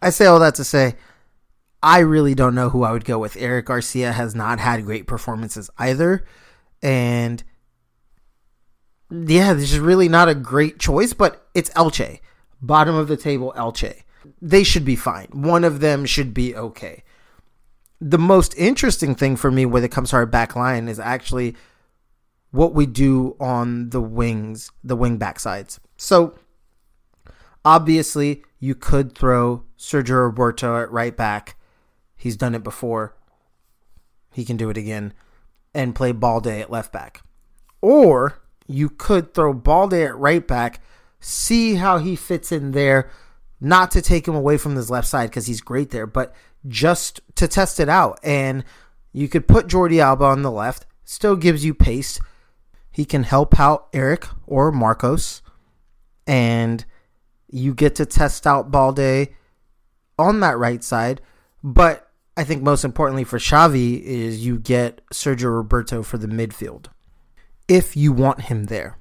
I 0.00 0.10
say 0.10 0.26
all 0.26 0.40
that 0.40 0.54
to 0.56 0.64
say 0.64 0.96
I 1.82 1.98
really 2.00 2.34
don't 2.34 2.54
know 2.54 2.68
who 2.70 2.84
I 2.84 2.92
would 2.92 3.04
go 3.04 3.18
with. 3.18 3.36
Eric 3.36 3.66
Garcia 3.66 4.12
has 4.12 4.34
not 4.34 4.60
had 4.60 4.84
great 4.84 5.06
performances 5.06 5.68
either. 5.78 6.24
And 6.82 7.42
yeah, 9.10 9.52
this 9.52 9.72
is 9.72 9.78
really 9.78 10.08
not 10.08 10.28
a 10.28 10.34
great 10.34 10.78
choice, 10.78 11.12
but 11.12 11.48
it's 11.54 11.70
Elche. 11.70 12.20
Bottom 12.60 12.94
of 12.94 13.08
the 13.08 13.16
table, 13.16 13.52
Elche. 13.56 14.02
They 14.40 14.62
should 14.62 14.84
be 14.84 14.96
fine. 14.96 15.26
One 15.32 15.64
of 15.64 15.80
them 15.80 16.06
should 16.06 16.32
be 16.32 16.54
okay 16.54 17.02
the 18.02 18.18
most 18.18 18.52
interesting 18.58 19.14
thing 19.14 19.36
for 19.36 19.50
me 19.50 19.64
when 19.64 19.84
it 19.84 19.92
comes 19.92 20.10
to 20.10 20.16
our 20.16 20.26
back 20.26 20.56
line 20.56 20.88
is 20.88 20.98
actually 20.98 21.54
what 22.50 22.74
we 22.74 22.84
do 22.84 23.36
on 23.38 23.90
the 23.90 24.00
wings, 24.00 24.72
the 24.82 24.96
wing 24.96 25.18
back 25.18 25.38
sides. 25.38 25.78
So 25.96 26.34
obviously, 27.64 28.44
you 28.58 28.74
could 28.74 29.16
throw 29.16 29.64
Sergio 29.78 30.24
Roberto 30.24 30.80
at 30.80 30.90
right 30.90 31.16
back. 31.16 31.56
He's 32.16 32.36
done 32.36 32.54
it 32.54 32.62
before. 32.62 33.16
He 34.32 34.44
can 34.44 34.56
do 34.56 34.70
it 34.70 34.76
again 34.76 35.12
and 35.74 35.94
play 35.94 36.12
Balde 36.12 36.46
at 36.46 36.70
left 36.70 36.92
back. 36.92 37.22
Or 37.80 38.40
you 38.66 38.88
could 38.88 39.34
throw 39.34 39.52
Balde 39.52 39.94
at 39.94 40.16
right 40.16 40.46
back, 40.46 40.80
see 41.20 41.74
how 41.74 41.98
he 41.98 42.16
fits 42.16 42.52
in 42.52 42.72
there, 42.72 43.10
not 43.60 43.90
to 43.92 44.02
take 44.02 44.26
him 44.26 44.34
away 44.34 44.56
from 44.56 44.76
his 44.76 44.90
left 44.90 45.08
side 45.08 45.30
because 45.30 45.46
he's 45.46 45.60
great 45.60 45.90
there, 45.90 46.06
but 46.06 46.34
just 46.66 47.20
to 47.36 47.48
test 47.48 47.80
it 47.80 47.88
out. 47.88 48.18
And 48.22 48.64
you 49.12 49.28
could 49.28 49.48
put 49.48 49.66
Jordi 49.66 49.98
Alba 49.98 50.24
on 50.24 50.42
the 50.42 50.50
left, 50.50 50.86
still 51.04 51.36
gives 51.36 51.64
you 51.64 51.74
pace. 51.74 52.20
He 52.90 53.04
can 53.04 53.24
help 53.24 53.58
out 53.58 53.88
Eric 53.92 54.26
or 54.46 54.70
Marcos, 54.70 55.42
and 56.26 56.84
you 57.52 57.74
get 57.74 57.94
to 57.96 58.06
test 58.06 58.46
out 58.46 58.70
Balde 58.70 59.28
on 60.18 60.40
that 60.40 60.58
right 60.58 60.82
side. 60.82 61.20
But 61.62 62.10
I 62.36 62.42
think 62.42 62.62
most 62.62 62.84
importantly 62.84 63.24
for 63.24 63.38
Xavi 63.38 64.02
is 64.02 64.44
you 64.44 64.58
get 64.58 65.00
Sergio 65.12 65.54
Roberto 65.54 66.02
for 66.02 66.18
the 66.18 66.26
midfield 66.26 66.86
if 67.68 67.96
you 67.96 68.12
want 68.12 68.42
him 68.42 68.64
there. 68.64 68.98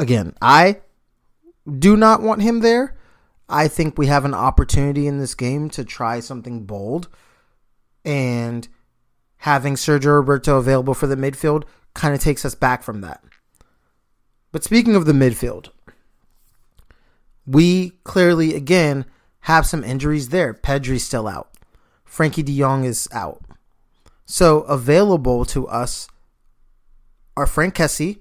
Again, 0.00 0.34
I 0.40 0.80
do 1.78 1.96
not 1.96 2.22
want 2.22 2.42
him 2.42 2.60
there 2.60 2.96
I 3.48 3.68
think 3.68 3.96
we 3.96 4.06
have 4.06 4.24
an 4.24 4.34
opportunity 4.34 5.06
in 5.06 5.18
this 5.18 5.34
game 5.34 5.70
to 5.70 5.84
try 5.84 6.20
something 6.20 6.64
bold. 6.64 7.08
And 8.04 8.66
having 9.38 9.74
Sergio 9.74 10.16
Roberto 10.16 10.58
available 10.58 10.94
for 10.94 11.06
the 11.06 11.16
midfield 11.16 11.64
kind 11.94 12.14
of 12.14 12.20
takes 12.20 12.44
us 12.44 12.54
back 12.54 12.82
from 12.82 13.00
that. 13.02 13.22
But 14.52 14.64
speaking 14.64 14.96
of 14.96 15.06
the 15.06 15.12
midfield, 15.12 15.70
we 17.46 17.90
clearly, 18.04 18.54
again, 18.54 19.04
have 19.40 19.66
some 19.66 19.84
injuries 19.84 20.30
there. 20.30 20.52
Pedri's 20.52 21.04
still 21.04 21.28
out. 21.28 21.50
Frenkie 22.08 22.44
de 22.44 22.58
Jong 22.58 22.84
is 22.84 23.08
out. 23.12 23.42
So 24.24 24.62
available 24.62 25.44
to 25.46 25.68
us 25.68 26.08
are 27.36 27.46
Franck 27.46 27.74
Kessie, 27.74 28.18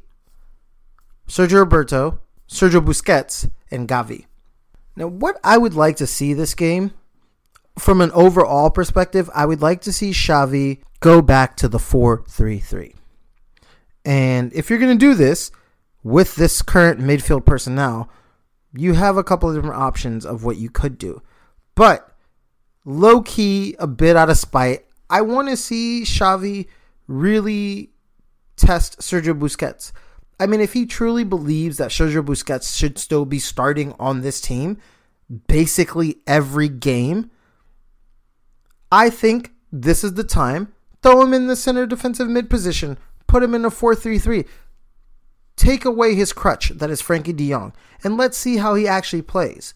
Sergio 1.27 1.60
Roberto, 1.60 2.20
Sergio 2.48 2.86
Busquets, 2.86 3.50
and 3.72 3.88
Gavi. 3.88 4.25
Now, 4.96 5.08
what 5.08 5.38
I 5.44 5.58
would 5.58 5.74
like 5.74 5.98
to 5.98 6.08
see 6.08 6.34
this 6.34 6.53
game, 6.53 6.91
from 7.79 8.01
an 8.01 8.12
overall 8.12 8.70
perspective, 8.70 9.29
I 9.34 9.46
would 9.46 9.62
like 9.62 9.82
to 9.82 9.94
see 9.94 10.12
Xavi 10.12 10.82
go 11.00 11.22
back 11.22 11.58
to 11.58 11.67
the 11.67 11.79
4 11.79 12.24
3 12.27 12.60
3. 12.60 12.96
And 14.05 14.53
if 14.53 14.70
you're 14.70 14.79
going 14.79 14.98
to 14.98 15.05
do 15.05 15.15
this 15.15 15.51
with 16.03 16.36
this 16.36 16.62
current 16.62 17.00
midfield 17.00 17.46
personnel, 17.46 18.10
you 18.75 18.94
have 18.94 19.17
a 19.17 19.24
couple 19.24 19.50
of 19.50 19.55
different 19.55 19.79
options 19.82 20.25
of 20.25 20.44
what 20.44 20.58
you 20.58 20.70
could 20.70 20.98
do. 20.98 21.22
But 21.75 22.10
low 22.84 23.22
key, 23.22 23.75
a 23.79 23.88
bit 23.88 24.15
out 24.15 24.29
of 24.29 24.38
spite, 24.38 24.86
I 25.10 25.22
want 25.22 25.50
to 25.50 25.58
see 25.58 26.03
Xavi 26.03 26.67
really 27.08 27.91
test 28.55 29.00
Sergio 29.00 29.38
Busquets. 29.38 29.91
I 30.39 30.48
mean, 30.48 30.60
if 30.60 30.74
he 30.74 30.86
truly 30.86 31.24
believes 31.24 31.77
that 31.77 31.91
Sergio 31.91 32.25
Busquets 32.25 32.75
should 32.75 32.98
still 32.98 33.25
be 33.25 33.39
starting 33.39 33.94
on 34.00 34.22
this 34.22 34.41
team 34.41 34.77
basically 35.48 36.17
every 36.27 36.70
game, 36.70 37.32
I 38.91 39.10
think 39.10 39.51
this 39.72 40.03
is 40.03 40.13
the 40.13 40.24
time. 40.24 40.74
Throw 41.01 41.22
him 41.22 41.34
in 41.34 41.48
the 41.48 41.55
center 41.55 41.86
defensive 41.86 42.27
mid 42.27 42.50
position, 42.50 42.98
put 43.27 43.44
him 43.44 43.53
in 43.53 43.65
a 43.65 43.72
4 43.72 43.96
3 43.96 44.17
3. 44.20 44.46
Take 45.55 45.85
away 45.85 46.15
his 46.15 46.33
crutch, 46.33 46.69
that 46.69 46.89
is 46.89 47.01
Frenkie 47.01 47.35
de 47.35 47.50
Jong, 47.50 47.74
and 48.03 48.17
let's 48.17 48.38
see 48.38 48.57
how 48.57 48.75
he 48.75 48.88
actually 48.88 49.21
plays. 49.21 49.74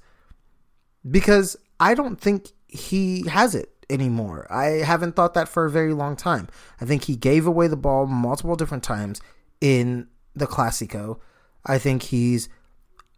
Because 1.10 1.56
I 1.80 1.94
don't 1.94 2.20
think 2.20 2.50
he 2.68 3.28
has 3.30 3.56
it 3.56 3.74
anymore. 3.90 4.46
I 4.52 4.84
haven't 4.84 5.16
thought 5.16 5.34
that 5.34 5.50
for 5.50 5.66
a 5.66 5.72
very 5.72 5.94
long 5.94 6.16
time. 6.16 6.48
I 6.80 6.86
think 6.86 7.06
he 7.06 7.16
gave 7.16 7.48
away 7.48 7.68
the 7.68 7.78
ball 7.78 8.06
multiple 8.06 8.56
different 8.56 8.84
times 8.84 9.22
in 9.62 10.08
the 10.36 10.48
Clasico. 10.48 11.20
I 11.66 11.78
think 11.78 12.04
he's 12.04 12.50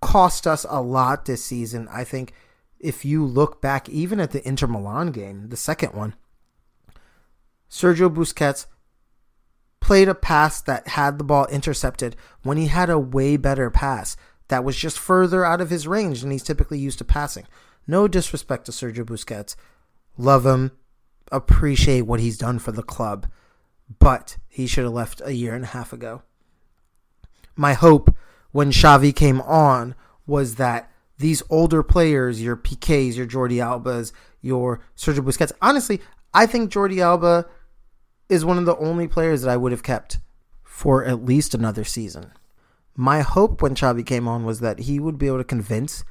cost 0.01 0.47
us 0.47 0.65
a 0.69 0.81
lot 0.81 1.25
this 1.25 1.43
season. 1.43 1.87
I 1.91 2.03
think 2.03 2.33
if 2.79 3.05
you 3.05 3.25
look 3.25 3.61
back 3.61 3.87
even 3.89 4.19
at 4.19 4.31
the 4.31 4.47
Inter 4.47 4.67
Milan 4.67 5.11
game, 5.11 5.49
the 5.49 5.57
second 5.57 5.93
one, 5.93 6.15
Sergio 7.69 8.13
Busquets 8.13 8.65
played 9.81 10.07
a 10.07 10.15
pass 10.15 10.61
that 10.61 10.87
had 10.89 11.17
the 11.17 11.23
ball 11.23 11.45
intercepted 11.47 12.15
when 12.43 12.55
he 12.57 12.67
had 12.67 12.89
a 12.89 12.99
way 12.99 13.35
better 13.35 13.69
pass 13.69 14.15
that 14.47 14.63
was 14.63 14.77
just 14.77 14.99
further 14.99 15.43
out 15.43 15.59
of 15.59 15.69
his 15.69 15.87
range 15.87 16.21
than 16.21 16.31
he's 16.31 16.43
typically 16.43 16.79
used 16.79 16.99
to 16.99 17.05
passing. 17.05 17.45
No 17.87 18.07
disrespect 18.07 18.65
to 18.65 18.71
Sergio 18.71 19.05
Busquets. 19.05 19.55
Love 20.17 20.45
him. 20.45 20.71
Appreciate 21.31 22.01
what 22.01 22.19
he's 22.19 22.37
done 22.37 22.59
for 22.59 22.71
the 22.71 22.83
club. 22.83 23.27
But 23.99 24.37
he 24.47 24.67
should 24.67 24.83
have 24.83 24.93
left 24.93 25.21
a 25.23 25.33
year 25.33 25.55
and 25.55 25.63
a 25.63 25.67
half 25.67 25.91
ago. 25.91 26.21
My 27.55 27.73
hope 27.73 28.15
when 28.51 28.71
Xavi 28.71 29.15
came 29.15 29.41
on 29.41 29.95
was 30.25 30.55
that 30.55 30.91
these 31.17 31.43
older 31.49 31.83
players, 31.83 32.41
your 32.41 32.57
Piqués, 32.57 33.15
your 33.15 33.25
Jordi 33.25 33.57
Albas, 33.57 34.11
your 34.41 34.81
Sergio 34.95 35.19
Busquets, 35.19 35.51
honestly, 35.61 36.01
I 36.33 36.45
think 36.45 36.71
Jordi 36.71 36.99
Alba 36.99 37.47
is 38.31 38.45
one 38.45 38.57
of 38.57 38.65
the 38.65 38.77
only 38.77 39.09
players 39.09 39.41
that 39.41 39.51
I 39.51 39.57
would 39.57 39.73
have 39.73 39.83
kept 39.83 40.19
for 40.63 41.03
at 41.03 41.25
least 41.25 41.53
another 41.53 41.83
season. 41.83 42.31
My 42.95 43.19
hope 43.19 43.61
when 43.61 43.75
Xavi 43.75 44.05
came 44.05 44.25
on 44.25 44.45
was 44.45 44.61
that 44.61 44.79
he 44.79 45.01
would 45.01 45.17
be 45.17 45.27
able 45.27 45.39
to 45.39 45.43
convince 45.43 46.05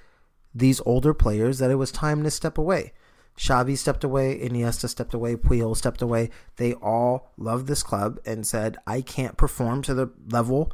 these 0.54 0.82
older 0.84 1.14
players 1.14 1.58
that 1.58 1.70
it 1.70 1.76
was 1.76 1.90
time 1.90 2.22
to 2.22 2.30
step 2.30 2.58
away. 2.58 2.92
Xavi 3.38 3.78
stepped 3.78 4.04
away, 4.04 4.38
Iniesta 4.38 4.86
stepped 4.86 5.14
away, 5.14 5.34
Puyol 5.34 5.74
stepped 5.74 6.02
away. 6.02 6.28
They 6.56 6.74
all 6.74 7.32
loved 7.38 7.66
this 7.66 7.82
club 7.82 8.20
and 8.26 8.46
said, 8.46 8.76
I 8.86 9.00
can't 9.00 9.38
perform 9.38 9.80
to 9.82 9.94
the 9.94 10.10
level 10.28 10.72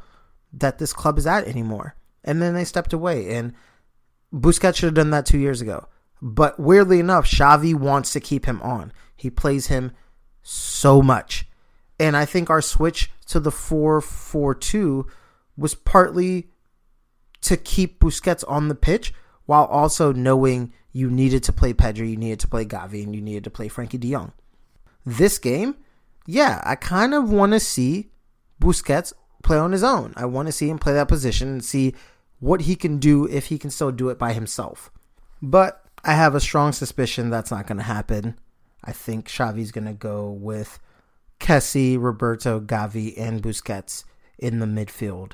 that 0.51 0.79
this 0.79 0.91
club 0.91 1.17
is 1.17 1.25
at 1.25 1.47
anymore. 1.47 1.95
And 2.25 2.41
then 2.41 2.55
they 2.55 2.65
stepped 2.65 2.91
away. 2.91 3.33
And 3.33 3.53
Busquets 4.33 4.75
should 4.75 4.87
have 4.87 4.95
done 4.95 5.11
that 5.11 5.25
two 5.25 5.37
years 5.37 5.61
ago. 5.61 5.87
But 6.21 6.59
weirdly 6.59 6.99
enough, 6.99 7.25
Xavi 7.25 7.73
wants 7.73 8.11
to 8.11 8.19
keep 8.19 8.45
him 8.45 8.61
on. 8.61 8.91
He 9.15 9.29
plays 9.29 9.67
him 9.67 9.93
so 10.47 11.01
much. 11.01 11.45
And 11.99 12.15
I 12.15 12.23
think 12.23 12.49
our 12.49 12.61
switch 12.61 13.11
to 13.27 13.39
the 13.39 13.51
4 13.51 13.99
4 13.99 14.55
2 14.55 15.05
was 15.57 15.75
partly 15.75 16.47
to 17.41 17.57
keep 17.57 17.99
Busquets 17.99 18.43
on 18.47 18.67
the 18.67 18.75
pitch 18.75 19.13
while 19.45 19.65
also 19.65 20.13
knowing 20.13 20.71
you 20.91 21.09
needed 21.09 21.43
to 21.43 21.53
play 21.53 21.73
Pedri, 21.73 22.11
you 22.11 22.17
needed 22.17 22.39
to 22.39 22.47
play 22.47 22.65
Gavi, 22.65 23.03
and 23.03 23.13
you 23.15 23.21
needed 23.21 23.43
to 23.43 23.49
play 23.49 23.67
Frenkie 23.67 23.99
de 23.99 24.11
Jong. 24.11 24.31
This 25.05 25.37
game, 25.37 25.75
yeah, 26.25 26.61
I 26.63 26.75
kind 26.75 27.13
of 27.13 27.29
want 27.29 27.53
to 27.53 27.59
see 27.59 28.11
Busquets 28.61 29.13
play 29.43 29.57
on 29.57 29.71
his 29.71 29.83
own. 29.83 30.13
I 30.15 30.25
want 30.25 30.47
to 30.47 30.51
see 30.51 30.69
him 30.69 30.79
play 30.79 30.93
that 30.93 31.07
position 31.07 31.49
and 31.49 31.65
see 31.65 31.93
what 32.39 32.61
he 32.61 32.75
can 32.75 32.99
do 32.99 33.27
if 33.27 33.47
he 33.47 33.57
can 33.57 33.69
still 33.69 33.91
do 33.91 34.09
it 34.09 34.17
by 34.17 34.33
himself. 34.33 34.91
But 35.41 35.83
I 36.03 36.13
have 36.13 36.35
a 36.35 36.39
strong 36.39 36.71
suspicion 36.71 37.29
that's 37.29 37.51
not 37.51 37.67
going 37.67 37.77
to 37.77 37.83
happen. 37.83 38.37
I 38.83 38.91
think 38.91 39.27
Xavi's 39.27 39.71
going 39.71 39.87
to 39.87 39.93
go 39.93 40.29
with 40.29 40.79
Kessie, 41.39 42.01
Roberto, 42.01 42.59
Gavi, 42.59 43.13
and 43.17 43.41
Busquets 43.41 44.03
in 44.37 44.59
the 44.59 44.65
midfield 44.65 45.33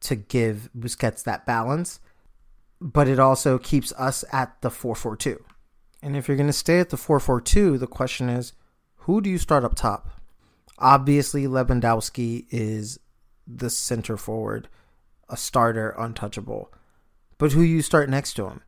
to 0.00 0.16
give 0.16 0.68
Busquets 0.76 1.24
that 1.24 1.46
balance 1.46 2.00
but 2.80 3.08
it 3.08 3.18
also 3.18 3.58
keeps 3.58 3.92
us 3.92 4.24
at 4.32 4.60
the 4.60 4.70
442. 4.70 5.42
And 6.02 6.16
if 6.16 6.28
you're 6.28 6.36
going 6.36 6.48
to 6.48 6.52
stay 6.52 6.78
at 6.78 6.90
the 6.90 6.96
442, 6.96 7.78
the 7.78 7.86
question 7.86 8.28
is 8.28 8.52
who 9.00 9.20
do 9.20 9.30
you 9.30 9.38
start 9.38 9.64
up 9.64 9.74
top? 9.74 10.10
Obviously, 10.78 11.44
Lewandowski 11.46 12.46
is 12.50 12.98
the 13.46 13.70
center 13.70 14.16
forward, 14.16 14.68
a 15.28 15.36
starter, 15.36 15.94
untouchable. 15.96 16.72
But 17.38 17.52
who 17.52 17.62
you 17.62 17.82
start 17.82 18.10
next 18.10 18.34
to 18.34 18.48
him? 18.48 18.62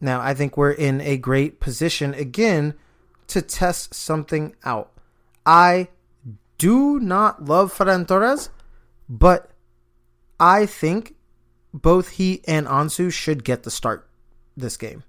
Now, 0.00 0.20
I 0.20 0.34
think 0.34 0.56
we're 0.56 0.72
in 0.72 1.00
a 1.00 1.16
great 1.16 1.60
position 1.60 2.14
again 2.14 2.74
to 3.28 3.42
test 3.42 3.94
something 3.94 4.54
out. 4.64 4.92
I 5.44 5.88
do 6.58 7.00
not 7.00 7.44
love 7.44 7.72
Ferran 7.72 8.06
Torres, 8.06 8.50
but 9.08 9.50
I 10.38 10.66
think 10.66 11.14
both 11.72 12.10
he 12.10 12.42
and 12.46 12.66
Ansu 12.66 13.12
should 13.12 13.44
get 13.44 13.62
the 13.62 13.70
start 13.70 14.08
this 14.56 14.76
game. 14.76 15.04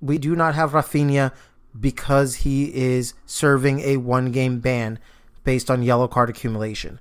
We 0.00 0.18
do 0.18 0.36
not 0.36 0.54
have 0.54 0.72
Raphinha 0.72 1.32
because 1.78 2.36
he 2.36 2.74
is 2.74 3.14
serving 3.26 3.80
a 3.80 3.96
one 3.96 4.30
game 4.30 4.60
ban 4.60 4.98
based 5.42 5.70
on 5.70 5.82
yellow 5.82 6.08
card 6.08 6.30
accumulation. 6.30 7.00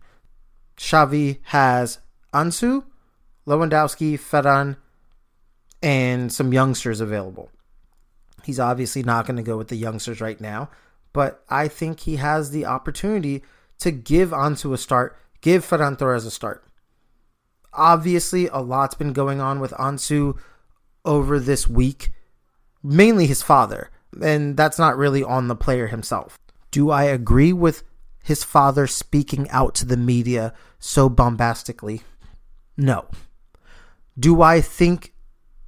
Xavi 0.77 1.39
has 1.43 1.99
Ansu, 2.33 2.83
Lewandowski, 3.45 4.19
Ferran, 4.19 4.77
and 5.83 6.31
some 6.31 6.53
youngsters 6.53 7.01
available. 7.01 7.51
He's 8.43 8.59
obviously 8.59 9.03
not 9.03 9.27
going 9.27 9.37
to 9.37 9.43
go 9.43 9.57
with 9.57 9.67
the 9.67 9.75
youngsters 9.75 10.21
right 10.21 10.39
now, 10.39 10.69
but 11.11 11.43
I 11.49 11.67
think 11.67 12.01
he 12.01 12.15
has 12.15 12.49
the 12.49 12.65
opportunity 12.65 13.43
to 13.79 13.91
give 13.91 14.29
Ansu 14.29 14.73
a 14.73 14.77
start, 14.77 15.17
give 15.41 15.65
Ferran 15.65 15.97
Torres 15.99 16.25
a 16.25 16.31
start. 16.31 16.65
Obviously, 17.73 18.47
a 18.47 18.59
lot's 18.59 18.95
been 18.95 19.13
going 19.13 19.41
on 19.41 19.59
with 19.59 19.71
Ansu 19.73 20.37
over 21.03 21.39
this 21.39 21.67
week, 21.67 22.11
mainly 22.81 23.27
his 23.27 23.41
father, 23.41 23.89
and 24.21 24.55
that's 24.55 24.79
not 24.79 24.97
really 24.97 25.23
on 25.23 25.47
the 25.47 25.55
player 25.55 25.87
himself. 25.87 26.37
Do 26.71 26.91
I 26.91 27.03
agree 27.03 27.51
with 27.51 27.83
his 28.23 28.43
father 28.43 28.87
speaking 28.87 29.49
out 29.49 29.75
to 29.75 29.85
the 29.85 29.97
media 29.97 30.53
so 30.79 31.09
bombastically? 31.09 32.03
No. 32.77 33.07
Do 34.17 34.41
I 34.41 34.61
think 34.61 35.12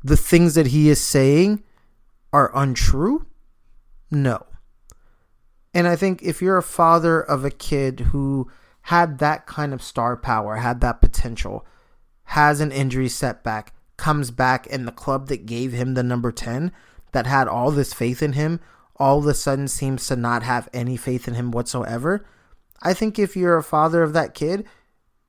the 0.05 0.15
things 0.15 0.53
that 0.53 0.67
he 0.67 0.87
is 0.87 1.01
saying 1.01 1.63
are 2.31 2.51
untrue? 2.55 3.25
No. 4.11 4.45
And 5.73 5.87
I 5.87 5.95
think 5.95 6.21
if 6.21 6.43
you're 6.43 6.59
a 6.59 6.63
father 6.63 7.19
of 7.19 7.43
a 7.43 7.49
kid 7.49 8.01
who 8.11 8.51
had 8.81 9.17
that 9.17 9.47
kind 9.47 9.73
of 9.73 9.81
star 9.81 10.15
power, 10.15 10.57
had 10.57 10.79
that 10.81 11.01
potential, 11.01 11.65
has 12.25 12.59
an 12.59 12.71
injury 12.71 13.09
setback, 13.09 13.73
comes 13.97 14.29
back, 14.29 14.67
and 14.69 14.87
the 14.87 14.91
club 14.91 15.27
that 15.27 15.47
gave 15.47 15.73
him 15.73 15.95
the 15.95 16.03
number 16.03 16.31
10, 16.31 16.71
that 17.11 17.25
had 17.25 17.47
all 17.47 17.71
this 17.71 17.91
faith 17.91 18.21
in 18.21 18.33
him, 18.33 18.59
all 18.97 19.17
of 19.17 19.25
a 19.25 19.33
sudden 19.33 19.67
seems 19.67 20.05
to 20.05 20.15
not 20.15 20.43
have 20.43 20.69
any 20.71 20.97
faith 20.97 21.27
in 21.27 21.33
him 21.33 21.49
whatsoever. 21.49 22.23
I 22.83 22.93
think 22.93 23.17
if 23.17 23.35
you're 23.35 23.57
a 23.57 23.63
father 23.63 24.03
of 24.03 24.13
that 24.13 24.35
kid, 24.35 24.67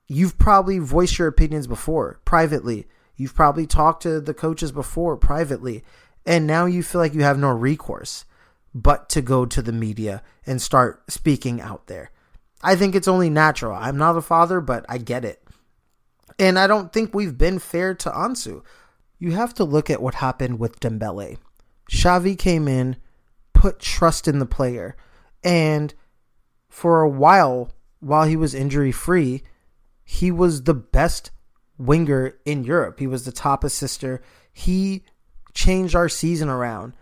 you've 0.07 0.37
probably 0.37 0.79
voiced 0.79 1.19
your 1.19 1.29
opinions 1.29 1.67
before 1.67 2.21
privately. 2.27 2.87
You've 3.17 3.35
probably 3.35 3.67
talked 3.67 4.03
to 4.03 4.21
the 4.21 4.35
coaches 4.35 4.73
before 4.73 5.17
privately. 5.17 5.85
And 6.25 6.47
now 6.47 6.67
you 6.67 6.83
feel 6.83 7.01
like 7.01 7.15
you 7.15 7.23
have 7.23 7.39
no 7.39 7.51
recourse 7.51 8.25
but 8.75 9.09
to 9.09 9.23
go 9.23 9.47
to 9.47 9.63
the 9.63 9.73
media 9.73 10.23
and 10.45 10.61
start 10.61 11.11
speaking 11.11 11.61
out 11.61 11.87
there. 11.87 12.11
I 12.63 12.77
think 12.77 12.95
it's 12.95 13.09
only 13.09 13.31
natural. 13.31 13.75
I'm 13.75 13.97
not 13.97 14.19
a 14.19 14.23
father, 14.23 14.61
but 14.61 14.85
I 14.89 14.99
get 14.99 15.25
it. 15.25 15.43
And 16.39 16.59
I 16.59 16.67
don't 16.67 16.93
think 16.93 17.15
we've 17.15 17.39
been 17.39 17.59
fair 17.59 17.95
to 17.95 18.11
Ansu. 18.11 18.63
you 19.19 19.33
have 19.33 19.55
to 19.55 19.65
look 19.65 19.89
at 19.89 20.03
what 20.03 20.17
happened 20.17 20.59
with 20.59 20.81
Dembele. 20.81 21.39
Xavi 21.91 22.39
came 22.39 22.69
in, 22.69 22.97
put 23.55 23.79
trust 23.79 24.29
in 24.29 24.41
the 24.41 24.47
player, 24.47 24.95
and 25.43 25.95
for 26.69 27.01
a 27.01 27.09
while, 27.09 27.73
while 28.01 28.25
he 28.25 28.37
was 28.37 28.55
injury 28.55 28.93
free, 28.93 29.43
he 30.05 30.31
was 30.31 30.65
the 30.65 30.75
best 30.75 31.31
winger 31.79 32.39
in 32.45 32.65
Europe. 32.65 32.99
He 32.99 33.07
was 33.07 33.25
the 33.25 33.33
top 33.33 33.65
assister. 33.65 34.23
He 34.53 35.05
changed 35.55 35.95
our 35.95 36.09
season 36.09 36.49
around. 36.49 36.95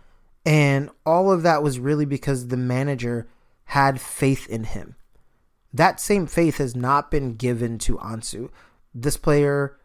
And 0.45 0.89
all 1.05 1.31
of 1.31 1.43
that 1.43 1.63
was 1.63 1.79
really 1.79 2.05
because 2.05 2.47
the 2.47 2.57
manager 2.57 3.27
had 3.65 3.99
faith 3.99 4.47
in 4.47 4.63
him. 4.63 4.95
That 5.73 5.99
same 5.99 6.27
faith 6.27 6.57
has 6.57 6.75
not 6.75 7.11
been 7.11 7.35
given 7.35 7.79
to 7.79 7.97
Ansu. 7.97 8.49
This 8.93 9.17
player 9.17 9.77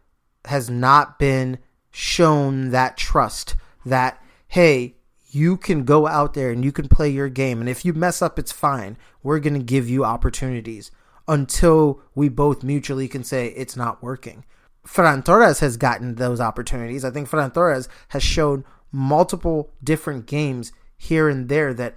has 0.44 0.70
not 0.70 1.18
been 1.18 1.58
shown 1.90 2.70
that 2.70 2.96
trust 2.96 3.56
that, 3.84 4.22
hey, 4.48 4.96
you 5.30 5.56
can 5.56 5.84
go 5.84 6.06
out 6.06 6.34
there 6.34 6.50
and 6.50 6.64
you 6.64 6.72
can 6.72 6.88
play 6.88 7.08
your 7.08 7.28
game. 7.28 7.60
And 7.60 7.68
if 7.68 7.84
you 7.84 7.92
mess 7.92 8.20
up, 8.22 8.38
it's 8.38 8.52
fine. 8.52 8.96
We're 9.22 9.40
going 9.40 9.54
to 9.54 9.64
give 9.64 9.88
you 9.88 10.04
opportunities 10.04 10.90
until 11.26 12.00
we 12.14 12.28
both 12.28 12.62
mutually 12.62 13.08
can 13.08 13.24
say 13.24 13.48
it's 13.48 13.76
not 13.76 14.02
working. 14.02 14.44
Ferran 14.86 15.24
Torres 15.24 15.60
has 15.60 15.76
gotten 15.76 16.14
those 16.14 16.40
opportunities. 16.40 17.04
I 17.04 17.10
think 17.10 17.28
Ferran 17.28 17.52
Torres 17.52 17.88
has 18.08 18.22
shown 18.22 18.64
multiple 18.92 19.72
different 19.82 20.26
games 20.26 20.72
here 20.96 21.28
and 21.28 21.48
there 21.48 21.72
that 21.74 21.96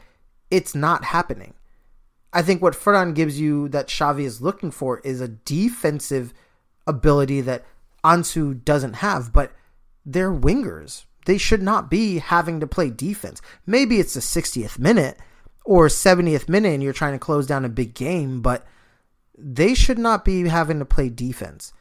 it's 0.51 0.75
not 0.75 1.05
happening. 1.05 1.53
I 2.31 2.41
think 2.41 2.61
what 2.61 2.73
Ferran 2.73 3.13
gives 3.13 3.39
you 3.39 3.69
that 3.69 3.87
Xavi 3.87 4.23
is 4.23 4.41
looking 4.41 4.71
for 4.71 4.99
is 4.99 5.21
a 5.21 5.27
defensive 5.27 6.33
ability 6.87 7.41
that 7.41 7.63
Ansu 8.03 8.63
doesn't 8.63 8.95
have, 8.95 9.31
but 9.31 9.53
they're 10.05 10.33
wingers. 10.33 11.05
They 11.25 11.37
should 11.37 11.61
not 11.61 11.89
be 11.89 12.19
having 12.19 12.59
to 12.59 12.67
play 12.67 12.89
defense. 12.89 13.41
Maybe 13.65 13.99
it's 13.99 14.15
the 14.15 14.19
60th 14.19 14.77
minute 14.77 15.17
or 15.63 15.87
70th 15.87 16.49
minute 16.49 16.73
and 16.73 16.83
you're 16.83 16.91
trying 16.91 17.13
to 17.13 17.19
close 17.19 17.47
down 17.47 17.63
a 17.63 17.69
big 17.69 17.93
game, 17.93 18.41
but 18.41 18.65
they 19.37 19.73
should 19.73 19.99
not 19.99 20.25
be 20.25 20.47
having 20.47 20.79
to 20.79 20.85
play 20.85 21.09
defense. 21.09 21.71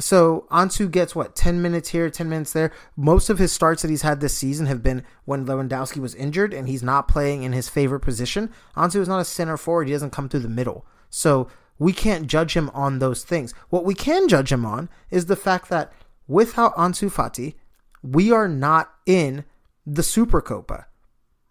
So 0.00 0.46
Ansu 0.50 0.90
gets 0.90 1.16
what 1.16 1.34
10 1.34 1.60
minutes 1.60 1.88
here, 1.88 2.08
10 2.08 2.28
minutes 2.28 2.52
there. 2.52 2.70
Most 2.96 3.30
of 3.30 3.38
his 3.38 3.52
starts 3.52 3.82
that 3.82 3.90
he's 3.90 4.02
had 4.02 4.20
this 4.20 4.36
season 4.36 4.66
have 4.66 4.82
been 4.82 5.02
when 5.24 5.44
Lewandowski 5.44 5.98
was 5.98 6.14
injured 6.14 6.54
and 6.54 6.68
he's 6.68 6.82
not 6.82 7.08
playing 7.08 7.42
in 7.42 7.52
his 7.52 7.68
favorite 7.68 8.00
position. 8.00 8.50
Ansu 8.76 9.00
is 9.00 9.08
not 9.08 9.20
a 9.20 9.24
center 9.24 9.56
forward, 9.56 9.88
he 9.88 9.92
doesn't 9.92 10.12
come 10.12 10.28
through 10.28 10.40
the 10.40 10.48
middle. 10.48 10.86
So 11.10 11.48
we 11.78 11.92
can't 11.92 12.28
judge 12.28 12.56
him 12.56 12.70
on 12.70 12.98
those 12.98 13.24
things. 13.24 13.52
What 13.70 13.84
we 13.84 13.94
can 13.94 14.28
judge 14.28 14.52
him 14.52 14.64
on 14.64 14.88
is 15.10 15.26
the 15.26 15.36
fact 15.36 15.68
that 15.70 15.92
without 16.28 16.74
Ansu 16.76 17.12
Fati, 17.12 17.54
we 18.02 18.30
are 18.30 18.48
not 18.48 18.92
in 19.04 19.44
the 19.84 20.02
Supercopa. 20.02 20.84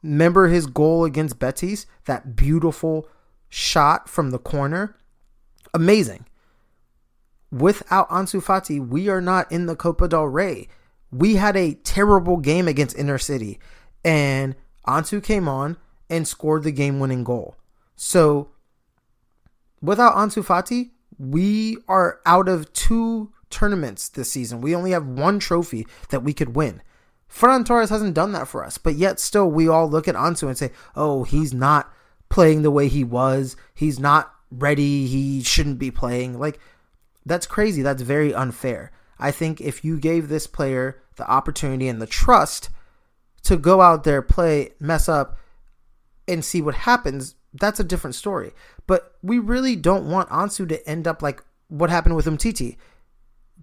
Remember 0.01 0.47
his 0.47 0.67
goal 0.67 1.03
against 1.03 1.39
Betis, 1.39 1.85
that 2.05 2.35
beautiful 2.35 3.09
shot 3.49 4.07
from 4.07 4.31
the 4.31 4.39
corner? 4.39 4.95
Amazing 5.73 6.25
without 7.51 8.09
Ansu 8.09 8.43
Fati, 8.43 8.85
we 8.85 9.09
are 9.09 9.21
not 9.21 9.51
in 9.51 9.65
the 9.65 9.75
Copa 9.75 10.07
del 10.07 10.25
Rey. 10.25 10.67
We 11.11 11.35
had 11.35 11.55
a 11.55 11.75
terrible 11.75 12.37
game 12.37 12.67
against 12.67 12.97
Intercity, 12.97 13.59
and 14.03 14.55
Ansu 14.87 15.23
came 15.23 15.47
on 15.47 15.77
and 16.09 16.27
scored 16.27 16.63
the 16.63 16.71
game 16.71 16.99
winning 16.99 17.23
goal. 17.23 17.55
So, 17.95 18.49
without 19.81 20.15
Ansu 20.15 20.45
Fati, 20.45 20.91
we 21.17 21.77
are 21.87 22.19
out 22.25 22.47
of 22.47 22.71
two 22.73 23.31
tournaments 23.49 24.09
this 24.09 24.31
season. 24.31 24.61
We 24.61 24.75
only 24.75 24.91
have 24.91 25.07
one 25.07 25.39
trophy 25.39 25.87
that 26.09 26.23
we 26.23 26.33
could 26.33 26.55
win. 26.55 26.81
Ferran 27.29 27.65
Torres 27.65 27.89
hasn't 27.89 28.13
done 28.13 28.31
that 28.33 28.47
for 28.47 28.63
us, 28.63 28.77
but 28.77 28.95
yet 28.95 29.19
still 29.19 29.49
we 29.49 29.67
all 29.67 29.89
look 29.89 30.07
at 30.07 30.15
Ansu 30.15 30.47
and 30.47 30.57
say, 30.57 30.71
oh, 30.95 31.23
he's 31.23 31.53
not 31.53 31.91
playing 32.29 32.61
the 32.61 32.71
way 32.71 32.87
he 32.87 33.03
was. 33.03 33.55
He's 33.73 33.99
not 33.99 34.33
ready. 34.51 35.07
He 35.07 35.43
shouldn't 35.43 35.79
be 35.79 35.91
playing. 35.91 36.39
Like, 36.39 36.59
that's 37.27 37.45
crazy. 37.45 37.81
That's 37.81 38.01
very 38.01 38.33
unfair. 38.33 38.91
I 39.19 39.31
think 39.31 39.61
if 39.61 39.83
you 39.83 39.99
gave 39.99 40.29
this 40.29 40.47
player 40.47 41.01
the 41.15 41.29
opportunity 41.29 41.87
and 41.87 42.01
the 42.01 42.07
trust 42.07 42.69
to 43.43 43.57
go 43.57 43.81
out 43.81 44.03
there, 44.03 44.21
play, 44.21 44.73
mess 44.79 45.09
up, 45.09 45.37
and 46.27 46.43
see 46.43 46.61
what 46.61 46.75
happens, 46.75 47.35
that's 47.53 47.79
a 47.79 47.83
different 47.83 48.15
story. 48.15 48.51
But 48.85 49.15
we 49.21 49.39
really 49.39 49.75
don't 49.75 50.09
want 50.09 50.29
Ansu 50.29 50.67
to 50.69 50.87
end 50.87 51.07
up 51.07 51.21
like 51.21 51.43
what 51.67 51.89
happened 51.89 52.15
with 52.15 52.25
Umtiti. 52.25 52.77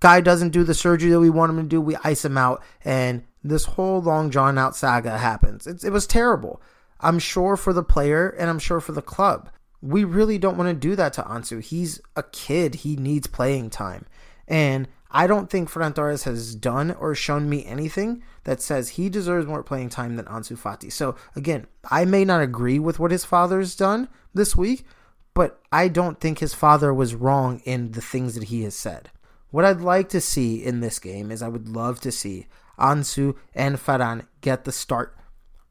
Guy 0.01 0.21
doesn't 0.21 0.51
do 0.51 0.65
the 0.65 0.75
surgery 0.75 1.11
that 1.11 1.21
we 1.21 1.31
want 1.31 1.51
him 1.51 1.57
to 1.59 1.63
do. 1.63 1.81
We 1.81 1.97
ice 2.03 2.25
him 2.25 2.37
out, 2.37 2.63
and 2.85 3.25
this 3.43 3.65
whole 3.65 4.03
long 4.03 4.29
drawn 4.29 4.59
out 4.59 4.75
saga 4.75 5.19
happens. 5.19 5.67
It's, 5.67 5.85
it 5.85 5.91
was 5.91 6.07
terrible. 6.07 6.61
I'm 7.01 7.19
sure 7.19 7.57
for 7.57 7.73
the 7.73 7.83
player, 7.83 8.29
and 8.29 8.51
I'm 8.51 8.59
sure 8.59 8.81
for 8.81 8.93
the 8.93 9.03
club 9.03 9.51
we 9.85 10.03
really 10.03 10.39
don't 10.39 10.57
want 10.57 10.71
to 10.71 10.75
do 10.75 10.97
that 10.97 11.13
to 11.13 11.23
Ansu. 11.23 11.63
He's 11.63 12.01
a 12.17 12.23
kid. 12.23 12.77
He 12.77 12.97
needs 12.97 13.27
playing 13.27 13.69
time. 13.69 14.07
And 14.49 14.89
I 15.11 15.27
don't 15.27 15.51
think 15.51 15.71
Ferran 15.71 15.95
Torres 15.95 16.25
has 16.25 16.55
done 16.55 16.93
or 16.93 17.15
shown 17.15 17.51
me 17.51 17.67
anything 17.67 18.23
that 18.45 18.63
says 18.63 18.91
he 18.91 19.11
deserves 19.11 19.47
more 19.47 19.63
playing 19.63 19.91
time 19.91 20.17
than 20.17 20.25
Ansu 20.25 20.57
Fati. 20.57 20.91
So 20.91 21.17
again, 21.37 21.67
I 21.91 22.07
may 22.07 22.25
not 22.25 22.41
agree 22.41 22.79
with 22.79 22.99
what 22.99 23.11
his 23.11 23.27
father's 23.27 23.77
done 23.77 24.09
this 24.33 24.57
week, 24.57 24.87
but 25.35 25.61
I 25.71 25.89
don't 25.89 26.19
think 26.19 26.39
his 26.39 26.55
father 26.55 26.93
was 26.95 27.15
wrong 27.15 27.61
in 27.67 27.93
the 27.93 28.01
things 28.01 28.35
that 28.37 28.45
he 28.45 28.63
has 28.63 28.75
said. 28.75 29.11
What 29.51 29.67
I'd 29.67 29.83
like 29.83 30.09
to 30.09 30.21
see 30.21 30.65
in 30.65 30.81
this 30.81 30.99
game 30.99 31.31
is 31.31 31.43
I 31.43 31.49
would 31.49 31.69
love 31.69 32.01
to 32.01 32.11
see 32.11 32.47
Ansu 32.79 33.37
and 33.55 33.77
Ferran 33.77 34.27
get 34.41 34.65
the 34.65 34.73
start. 34.73 35.15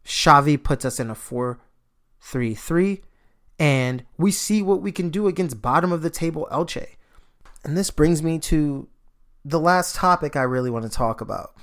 Xavi 0.05 0.61
puts 0.61 0.85
us 0.85 0.99
in 0.99 1.09
a 1.09 1.15
4 1.15 1.59
3 2.21 2.53
3 2.53 3.01
and 3.63 4.03
we 4.17 4.29
see 4.29 4.61
what 4.61 4.81
we 4.81 4.91
can 4.91 5.09
do 5.09 5.25
against 5.25 5.61
bottom 5.61 5.93
of 5.93 6.01
the 6.01 6.09
table 6.09 6.49
Elche. 6.51 6.85
And 7.63 7.77
this 7.77 7.91
brings 7.91 8.21
me 8.21 8.37
to 8.39 8.89
the 9.45 9.59
last 9.59 9.95
topic 9.95 10.35
I 10.35 10.41
really 10.41 10.69
want 10.69 10.83
to 10.83 10.91
talk 10.91 11.21
about, 11.21 11.55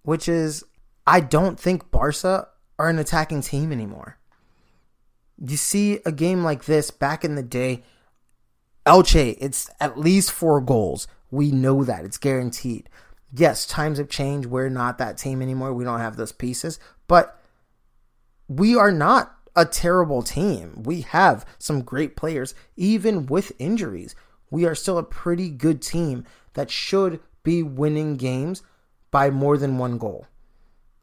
which 0.00 0.30
is 0.30 0.64
I 1.06 1.20
don't 1.20 1.60
think 1.60 1.90
Barca 1.90 2.48
are 2.78 2.88
an 2.88 2.98
attacking 2.98 3.42
team 3.42 3.70
anymore. 3.70 4.16
You 5.46 5.58
see 5.58 6.00
a 6.06 6.10
game 6.10 6.42
like 6.42 6.64
this 6.64 6.90
back 6.90 7.22
in 7.22 7.34
the 7.34 7.42
day, 7.42 7.82
Elche, 8.86 9.36
it's 9.38 9.68
at 9.78 10.00
least 10.00 10.32
four 10.32 10.58
goals. 10.62 11.06
We 11.30 11.50
know 11.50 11.84
that. 11.84 12.06
It's 12.06 12.16
guaranteed. 12.16 12.88
Yes, 13.30 13.66
times 13.66 13.98
have 13.98 14.08
changed. 14.08 14.48
We're 14.48 14.70
not 14.70 14.96
that 14.96 15.18
team 15.18 15.42
anymore. 15.42 15.74
We 15.74 15.84
don't 15.84 16.00
have 16.00 16.16
those 16.16 16.32
pieces. 16.32 16.80
But 17.08 17.38
we 18.48 18.74
are 18.74 18.90
not 18.90 19.36
a 19.54 19.64
terrible 19.64 20.22
team. 20.22 20.82
We 20.84 21.02
have 21.02 21.46
some 21.58 21.82
great 21.82 22.16
players, 22.16 22.54
even 22.76 23.26
with 23.26 23.52
injuries. 23.58 24.14
We 24.50 24.64
are 24.64 24.74
still 24.74 24.98
a 24.98 25.02
pretty 25.02 25.50
good 25.50 25.82
team 25.82 26.24
that 26.54 26.70
should 26.70 27.20
be 27.42 27.62
winning 27.62 28.16
games 28.16 28.62
by 29.10 29.30
more 29.30 29.56
than 29.56 29.78
one 29.78 29.98
goal. 29.98 30.26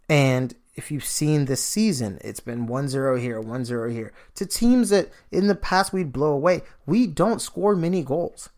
And 0.08 0.56
if 0.76 0.92
you've 0.92 1.06
seen 1.06 1.46
this 1.46 1.64
season, 1.64 2.20
it's 2.22 2.40
been 2.40 2.66
1 2.66 2.88
0 2.88 3.18
here, 3.18 3.40
1 3.40 3.66
0 3.66 3.90
here. 3.90 4.14
To 4.36 4.46
teams 4.46 4.90
that 4.90 5.10
in 5.32 5.48
the 5.48 5.56
past 5.56 5.94
we'd 5.94 6.14
blow 6.14 6.32
away, 6.32 6.64
we 6.86 7.06
don't 7.06 7.42
score 7.42 7.76
many 7.76 8.04
goals. 8.04 8.50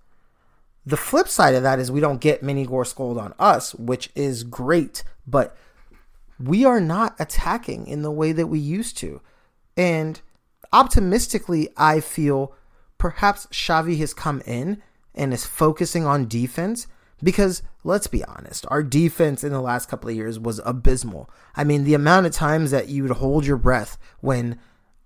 The 0.85 0.97
flip 0.97 1.27
side 1.27 1.55
of 1.55 1.63
that 1.63 1.79
is 1.79 1.91
we 1.91 1.99
don't 1.99 2.21
get 2.21 2.41
many 2.41 2.65
goals 2.65 2.89
scored 2.89 3.17
on 3.17 3.33
us, 3.37 3.75
which 3.75 4.09
is 4.15 4.43
great, 4.43 5.03
but 5.27 5.55
we 6.39 6.65
are 6.65 6.79
not 6.79 7.15
attacking 7.19 7.87
in 7.87 8.01
the 8.01 8.11
way 8.11 8.31
that 8.31 8.47
we 8.47 8.59
used 8.59 8.97
to. 8.99 9.21
And 9.77 10.21
optimistically, 10.73 11.69
I 11.77 11.99
feel 11.99 12.53
perhaps 12.97 13.47
Xavi 13.47 13.97
has 13.99 14.13
come 14.13 14.41
in 14.45 14.81
and 15.15 15.33
is 15.33 15.45
focusing 15.45 16.05
on 16.05 16.27
defense 16.27 16.87
because 17.23 17.61
let's 17.83 18.07
be 18.07 18.23
honest, 18.23 18.65
our 18.69 18.83
defense 18.83 19.43
in 19.43 19.51
the 19.51 19.61
last 19.61 19.89
couple 19.89 20.09
of 20.09 20.15
years 20.15 20.39
was 20.39 20.59
abysmal. 20.65 21.29
I 21.55 21.63
mean, 21.63 21.83
the 21.83 21.93
amount 21.93 22.25
of 22.25 22.31
times 22.31 22.71
that 22.71 22.89
you 22.89 23.03
would 23.03 23.11
hold 23.17 23.45
your 23.45 23.57
breath 23.57 23.97
when 24.19 24.59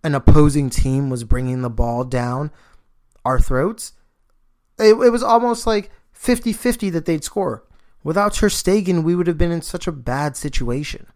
an 0.03 0.15
opposing 0.15 0.69
team 0.69 1.09
was 1.09 1.23
bringing 1.23 1.61
the 1.61 1.69
ball 1.69 2.03
down 2.03 2.51
our 3.23 3.39
throats, 3.39 3.93
it, 4.77 4.93
it 4.93 5.09
was 5.09 5.23
almost 5.23 5.65
like 5.65 5.91
50 6.13 6.53
50 6.53 6.89
that 6.91 7.05
they'd 7.05 7.23
score. 7.23 7.63
Without 8.03 8.33
Ter 8.33 8.49
Stegen, 8.49 9.03
we 9.03 9.15
would 9.15 9.27
have 9.27 9.37
been 9.37 9.51
in 9.51 9.61
such 9.61 9.87
a 9.87 9.91
bad 9.91 10.37
situation. 10.37 11.07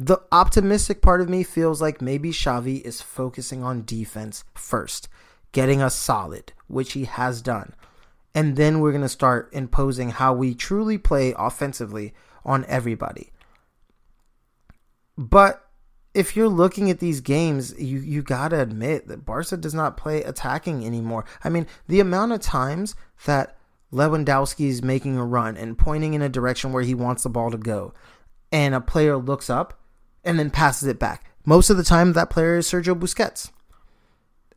The 0.00 0.22
optimistic 0.30 1.02
part 1.02 1.20
of 1.20 1.28
me 1.28 1.42
feels 1.42 1.82
like 1.82 2.00
maybe 2.00 2.30
Xavi 2.30 2.80
is 2.82 3.02
focusing 3.02 3.64
on 3.64 3.84
defense 3.84 4.44
first, 4.54 5.08
getting 5.50 5.82
us 5.82 5.96
solid, 5.96 6.52
which 6.68 6.92
he 6.92 7.06
has 7.06 7.42
done. 7.42 7.74
And 8.32 8.54
then 8.54 8.78
we're 8.78 8.92
going 8.92 9.02
to 9.02 9.08
start 9.08 9.48
imposing 9.52 10.10
how 10.10 10.34
we 10.34 10.54
truly 10.54 10.98
play 10.98 11.34
offensively 11.36 12.14
on 12.44 12.64
everybody. 12.66 13.32
But 15.16 15.68
if 16.14 16.36
you're 16.36 16.48
looking 16.48 16.90
at 16.90 17.00
these 17.00 17.20
games, 17.20 17.74
you 17.76 17.98
you 17.98 18.22
got 18.22 18.48
to 18.48 18.60
admit 18.60 19.08
that 19.08 19.24
Barca 19.24 19.56
does 19.56 19.74
not 19.74 19.96
play 19.96 20.22
attacking 20.22 20.86
anymore. 20.86 21.24
I 21.42 21.48
mean, 21.48 21.66
the 21.88 21.98
amount 21.98 22.30
of 22.30 22.40
times 22.40 22.94
that 23.24 23.56
Lewandowski 23.92 24.68
is 24.68 24.80
making 24.80 25.16
a 25.16 25.24
run 25.24 25.56
and 25.56 25.76
pointing 25.76 26.14
in 26.14 26.22
a 26.22 26.28
direction 26.28 26.72
where 26.72 26.84
he 26.84 26.94
wants 26.94 27.24
the 27.24 27.30
ball 27.30 27.50
to 27.50 27.58
go, 27.58 27.92
and 28.52 28.76
a 28.76 28.80
player 28.80 29.16
looks 29.16 29.50
up 29.50 29.74
and 30.24 30.38
then 30.38 30.50
passes 30.50 30.88
it 30.88 30.98
back. 30.98 31.32
Most 31.44 31.70
of 31.70 31.76
the 31.76 31.84
time, 31.84 32.12
that 32.12 32.30
player 32.30 32.56
is 32.56 32.68
Sergio 32.68 32.98
Busquets. 32.98 33.50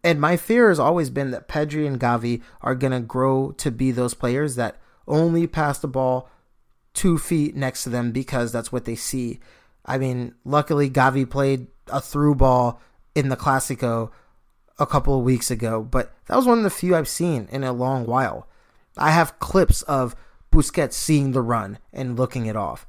And 0.03 0.19
my 0.19 0.35
fear 0.35 0.69
has 0.69 0.79
always 0.79 1.09
been 1.09 1.31
that 1.31 1.47
Pedri 1.47 1.85
and 1.85 1.99
Gavi 1.99 2.41
are 2.61 2.75
going 2.75 2.91
to 2.91 2.99
grow 2.99 3.51
to 3.53 3.71
be 3.71 3.91
those 3.91 4.13
players 4.13 4.55
that 4.55 4.77
only 5.07 5.47
pass 5.47 5.79
the 5.79 5.87
ball 5.87 6.29
two 6.93 7.17
feet 7.17 7.55
next 7.55 7.83
to 7.83 7.89
them 7.89 8.11
because 8.11 8.51
that's 8.51 8.71
what 8.71 8.85
they 8.85 8.95
see. 8.95 9.39
I 9.85 9.97
mean, 9.97 10.35
luckily, 10.43 10.89
Gavi 10.89 11.29
played 11.29 11.67
a 11.87 12.01
through 12.01 12.35
ball 12.35 12.81
in 13.15 13.29
the 13.29 13.37
Clasico 13.37 14.11
a 14.79 14.85
couple 14.85 15.17
of 15.17 15.23
weeks 15.23 15.51
ago, 15.51 15.83
but 15.83 16.13
that 16.27 16.35
was 16.35 16.45
one 16.45 16.57
of 16.57 16.63
the 16.63 16.69
few 16.69 16.95
I've 16.95 17.07
seen 17.07 17.47
in 17.51 17.63
a 17.63 17.73
long 17.73 18.05
while. 18.05 18.47
I 18.97 19.11
have 19.11 19.39
clips 19.39 19.81
of 19.83 20.15
Busquets 20.51 20.93
seeing 20.93 21.31
the 21.31 21.41
run 21.41 21.77
and 21.93 22.17
looking 22.17 22.45
it 22.45 22.55
off. 22.55 22.85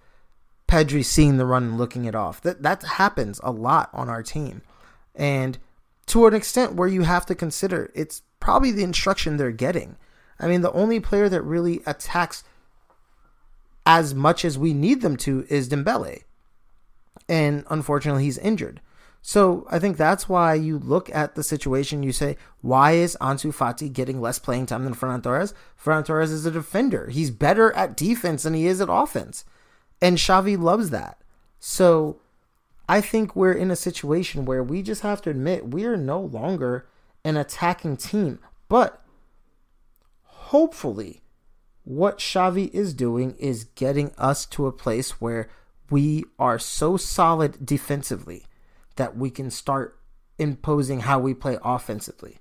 Pedri 0.72 1.04
seeing 1.04 1.36
the 1.36 1.44
run 1.44 1.64
and 1.64 1.78
looking 1.78 2.06
it 2.06 2.14
off. 2.14 2.40
That 2.40 2.62
that 2.62 2.82
happens 2.82 3.38
a 3.44 3.50
lot 3.52 3.90
on 3.92 4.08
our 4.08 4.22
team. 4.22 4.62
And 5.14 5.58
to 6.06 6.26
an 6.26 6.32
extent 6.32 6.76
where 6.76 6.88
you 6.88 7.02
have 7.02 7.26
to 7.26 7.34
consider 7.34 7.90
it's 7.94 8.22
probably 8.40 8.70
the 8.70 8.82
instruction 8.82 9.36
they're 9.36 9.50
getting. 9.50 9.96
I 10.40 10.48
mean, 10.48 10.62
the 10.62 10.72
only 10.72 10.98
player 10.98 11.28
that 11.28 11.42
really 11.42 11.82
attacks 11.84 12.42
as 13.84 14.14
much 14.14 14.46
as 14.46 14.58
we 14.58 14.72
need 14.72 15.02
them 15.02 15.18
to 15.18 15.46
is 15.50 15.68
Dembele. 15.68 16.22
And 17.28 17.64
unfortunately, 17.68 18.24
he's 18.24 18.38
injured. 18.38 18.80
So 19.20 19.66
I 19.70 19.78
think 19.78 19.98
that's 19.98 20.26
why 20.26 20.54
you 20.54 20.78
look 20.78 21.14
at 21.14 21.34
the 21.34 21.44
situation. 21.44 22.02
You 22.02 22.12
say, 22.12 22.38
why 22.62 22.92
is 22.92 23.16
Ansu 23.20 23.54
Fati 23.54 23.92
getting 23.92 24.22
less 24.22 24.38
playing 24.38 24.66
time 24.66 24.84
than 24.84 24.94
Ferran 24.94 25.22
Torres? 25.22 25.52
Ferran 25.78 26.06
Torres 26.06 26.32
is 26.32 26.46
a 26.46 26.50
defender. 26.50 27.08
He's 27.10 27.30
better 27.30 27.72
at 27.74 27.94
defense 27.94 28.44
than 28.44 28.54
he 28.54 28.66
is 28.66 28.80
at 28.80 28.88
offense, 28.90 29.44
and 30.02 30.18
Xavi 30.18 30.58
loves 30.58 30.90
that. 30.90 31.18
So 31.60 32.20
I 32.88 33.00
think 33.00 33.34
we're 33.34 33.52
in 33.52 33.70
a 33.70 33.76
situation 33.76 34.44
where 34.44 34.62
we 34.62 34.82
just 34.82 35.02
have 35.02 35.22
to 35.22 35.30
admit 35.30 35.68
we 35.68 35.84
are 35.86 35.96
no 35.96 36.20
longer 36.20 36.86
an 37.24 37.36
attacking 37.36 37.96
team. 37.96 38.40
But 38.68 39.00
hopefully, 40.24 41.22
what 41.84 42.18
Xavi 42.18 42.68
is 42.74 42.92
doing 42.92 43.36
is 43.38 43.64
getting 43.76 44.12
us 44.18 44.44
to 44.46 44.66
a 44.66 44.72
place 44.72 45.20
where 45.20 45.48
we 45.88 46.24
are 46.38 46.58
so 46.58 46.96
solid 46.96 47.64
defensively 47.64 48.46
that 48.96 49.16
we 49.16 49.30
can 49.30 49.50
start 49.50 49.98
imposing 50.38 51.00
how 51.00 51.20
we 51.20 51.32
play 51.32 51.58
offensively. 51.62 52.38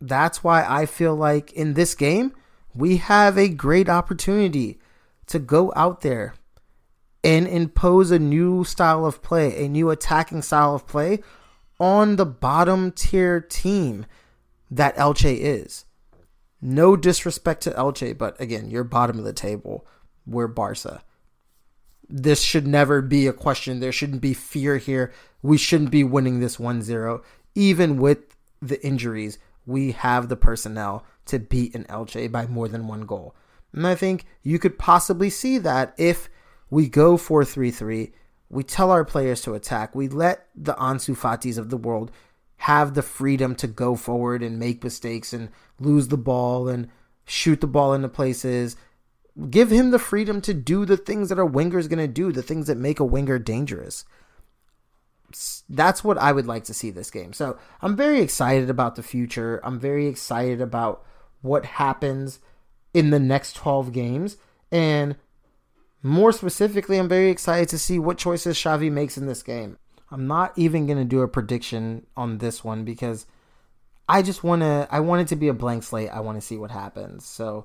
That's 0.00 0.44
why 0.44 0.64
I 0.66 0.86
feel 0.86 1.14
like 1.14 1.52
in 1.52 1.74
this 1.74 1.94
game, 1.94 2.32
we 2.74 2.98
have 2.98 3.36
a 3.36 3.48
great 3.48 3.88
opportunity 3.88 4.79
to 5.30 5.38
go 5.38 5.72
out 5.74 6.02
there 6.02 6.34
and 7.24 7.46
impose 7.46 8.10
a 8.10 8.18
new 8.18 8.64
style 8.64 9.04
of 9.04 9.22
play, 9.22 9.64
a 9.64 9.68
new 9.68 9.90
attacking 9.90 10.42
style 10.42 10.74
of 10.74 10.86
play 10.86 11.20
on 11.78 12.16
the 12.16 12.26
bottom 12.26 12.92
tier 12.92 13.40
team 13.40 14.06
that 14.70 14.96
Elche 14.96 15.36
is. 15.36 15.84
No 16.62 16.96
disrespect 16.96 17.62
to 17.62 17.70
Elche, 17.70 18.16
but 18.16 18.40
again, 18.40 18.70
you're 18.70 18.84
bottom 18.84 19.18
of 19.18 19.24
the 19.24 19.32
table. 19.32 19.86
We're 20.26 20.46
Barca 20.46 21.02
this 22.10 22.42
should 22.42 22.66
never 22.66 23.00
be 23.00 23.26
a 23.26 23.32
question. 23.32 23.80
There 23.80 23.92
shouldn't 23.92 24.20
be 24.20 24.34
fear 24.34 24.76
here. 24.78 25.12
We 25.42 25.56
shouldn't 25.56 25.90
be 25.90 26.04
winning 26.04 26.40
this 26.40 26.58
1 26.58 26.82
0. 26.82 27.22
Even 27.54 27.98
with 27.98 28.36
the 28.60 28.84
injuries, 28.84 29.38
we 29.64 29.92
have 29.92 30.28
the 30.28 30.36
personnel 30.36 31.04
to 31.26 31.38
beat 31.38 31.74
an 31.74 31.84
Elche 31.84 32.30
by 32.30 32.46
more 32.46 32.68
than 32.68 32.88
one 32.88 33.02
goal. 33.06 33.34
And 33.72 33.86
I 33.86 33.94
think 33.94 34.24
you 34.42 34.58
could 34.58 34.78
possibly 34.78 35.30
see 35.30 35.58
that 35.58 35.94
if 35.96 36.28
we 36.70 36.88
go 36.88 37.16
4 37.16 37.44
3 37.44 37.70
3, 37.70 38.12
we 38.48 38.64
tell 38.64 38.90
our 38.90 39.04
players 39.04 39.40
to 39.42 39.54
attack, 39.54 39.94
we 39.94 40.08
let 40.08 40.46
the 40.56 40.74
Ansu 40.74 41.16
Fatis 41.16 41.58
of 41.58 41.70
the 41.70 41.76
world 41.76 42.10
have 42.58 42.94
the 42.94 43.02
freedom 43.02 43.54
to 43.54 43.66
go 43.66 43.96
forward 43.96 44.42
and 44.42 44.58
make 44.58 44.84
mistakes 44.84 45.32
and 45.32 45.48
lose 45.78 46.08
the 46.08 46.18
ball 46.18 46.68
and 46.68 46.88
shoot 47.24 47.60
the 47.60 47.66
ball 47.66 47.94
into 47.94 48.08
places 48.08 48.76
Give 49.48 49.70
him 49.70 49.90
the 49.90 49.98
freedom 49.98 50.40
to 50.42 50.52
do 50.52 50.84
the 50.84 50.96
things 50.96 51.28
that 51.28 51.38
a 51.38 51.46
winger 51.46 51.78
is 51.78 51.88
going 51.88 52.00
to 52.00 52.08
do, 52.08 52.32
the 52.32 52.42
things 52.42 52.66
that 52.66 52.76
make 52.76 52.98
a 52.98 53.04
winger 53.04 53.38
dangerous. 53.38 54.04
That's 55.68 56.02
what 56.02 56.18
I 56.18 56.32
would 56.32 56.46
like 56.46 56.64
to 56.64 56.74
see 56.74 56.90
this 56.90 57.10
game. 57.10 57.32
So 57.32 57.56
I'm 57.80 57.96
very 57.96 58.20
excited 58.20 58.68
about 58.68 58.96
the 58.96 59.02
future. 59.02 59.60
I'm 59.62 59.78
very 59.78 60.08
excited 60.08 60.60
about 60.60 61.04
what 61.42 61.64
happens 61.64 62.40
in 62.92 63.10
the 63.10 63.18
next 63.18 63.54
12 63.54 63.92
games. 63.92 64.36
And 64.70 65.16
more 66.02 66.32
specifically, 66.32 66.98
I'm 66.98 67.08
very 67.08 67.30
excited 67.30 67.68
to 67.70 67.78
see 67.78 67.98
what 67.98 68.18
choices 68.18 68.56
Xavi 68.56 68.90
makes 68.90 69.16
in 69.16 69.26
this 69.26 69.42
game. 69.42 69.78
I'm 70.10 70.26
not 70.26 70.52
even 70.56 70.86
going 70.86 70.98
to 70.98 71.04
do 71.04 71.22
a 71.22 71.28
prediction 71.28 72.06
on 72.16 72.38
this 72.38 72.64
one 72.64 72.84
because 72.84 73.26
I 74.08 74.22
just 74.22 74.42
want 74.42 74.62
to 74.62 74.88
I 74.90 75.00
want 75.00 75.22
it 75.22 75.28
to 75.28 75.36
be 75.36 75.48
a 75.48 75.54
blank 75.54 75.84
slate. 75.84 76.10
I 76.10 76.20
want 76.20 76.36
to 76.36 76.46
see 76.46 76.56
what 76.56 76.72
happens. 76.72 77.24
So 77.24 77.64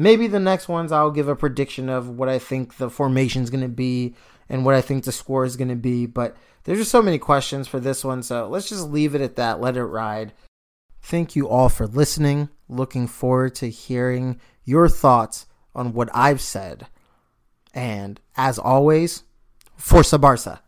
Maybe 0.00 0.28
the 0.28 0.40
next 0.40 0.66
ones 0.66 0.92
I'll 0.92 1.10
give 1.10 1.28
a 1.28 1.36
prediction 1.36 1.90
of 1.90 2.08
what 2.08 2.30
I 2.30 2.38
think 2.38 2.78
the 2.78 2.88
formation 2.88 3.42
is 3.42 3.50
going 3.50 3.62
to 3.62 3.68
be 3.68 4.14
and 4.48 4.64
what 4.64 4.74
I 4.74 4.80
think 4.80 5.04
the 5.04 5.12
score 5.12 5.44
is 5.44 5.56
going 5.56 5.68
to 5.68 5.76
be. 5.76 6.06
But 6.06 6.36
there's 6.64 6.78
just 6.78 6.90
so 6.90 7.02
many 7.02 7.18
questions 7.18 7.68
for 7.68 7.78
this 7.78 8.02
one, 8.02 8.22
so 8.22 8.48
let's 8.48 8.70
just 8.70 8.88
leave 8.88 9.14
it 9.14 9.20
at 9.20 9.36
that. 9.36 9.60
Let 9.60 9.76
it 9.76 9.84
ride. 9.84 10.32
Thank 11.02 11.36
you 11.36 11.50
all 11.50 11.68
for 11.68 11.86
listening. 11.86 12.48
Looking 12.70 13.08
forward 13.08 13.56
to 13.56 13.68
hearing 13.68 14.40
your 14.64 14.88
thoughts 14.88 15.46
on 15.74 15.92
what 15.92 16.08
I've 16.14 16.40
said. 16.40 16.86
And 17.74 18.20
as 18.36 18.60
always, 18.60 19.24
Forza 19.76 20.20
Barca. 20.20 20.62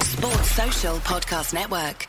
Sports 0.00 0.50
Social 0.50 0.96
Podcast 1.00 1.52
Network. 1.52 2.08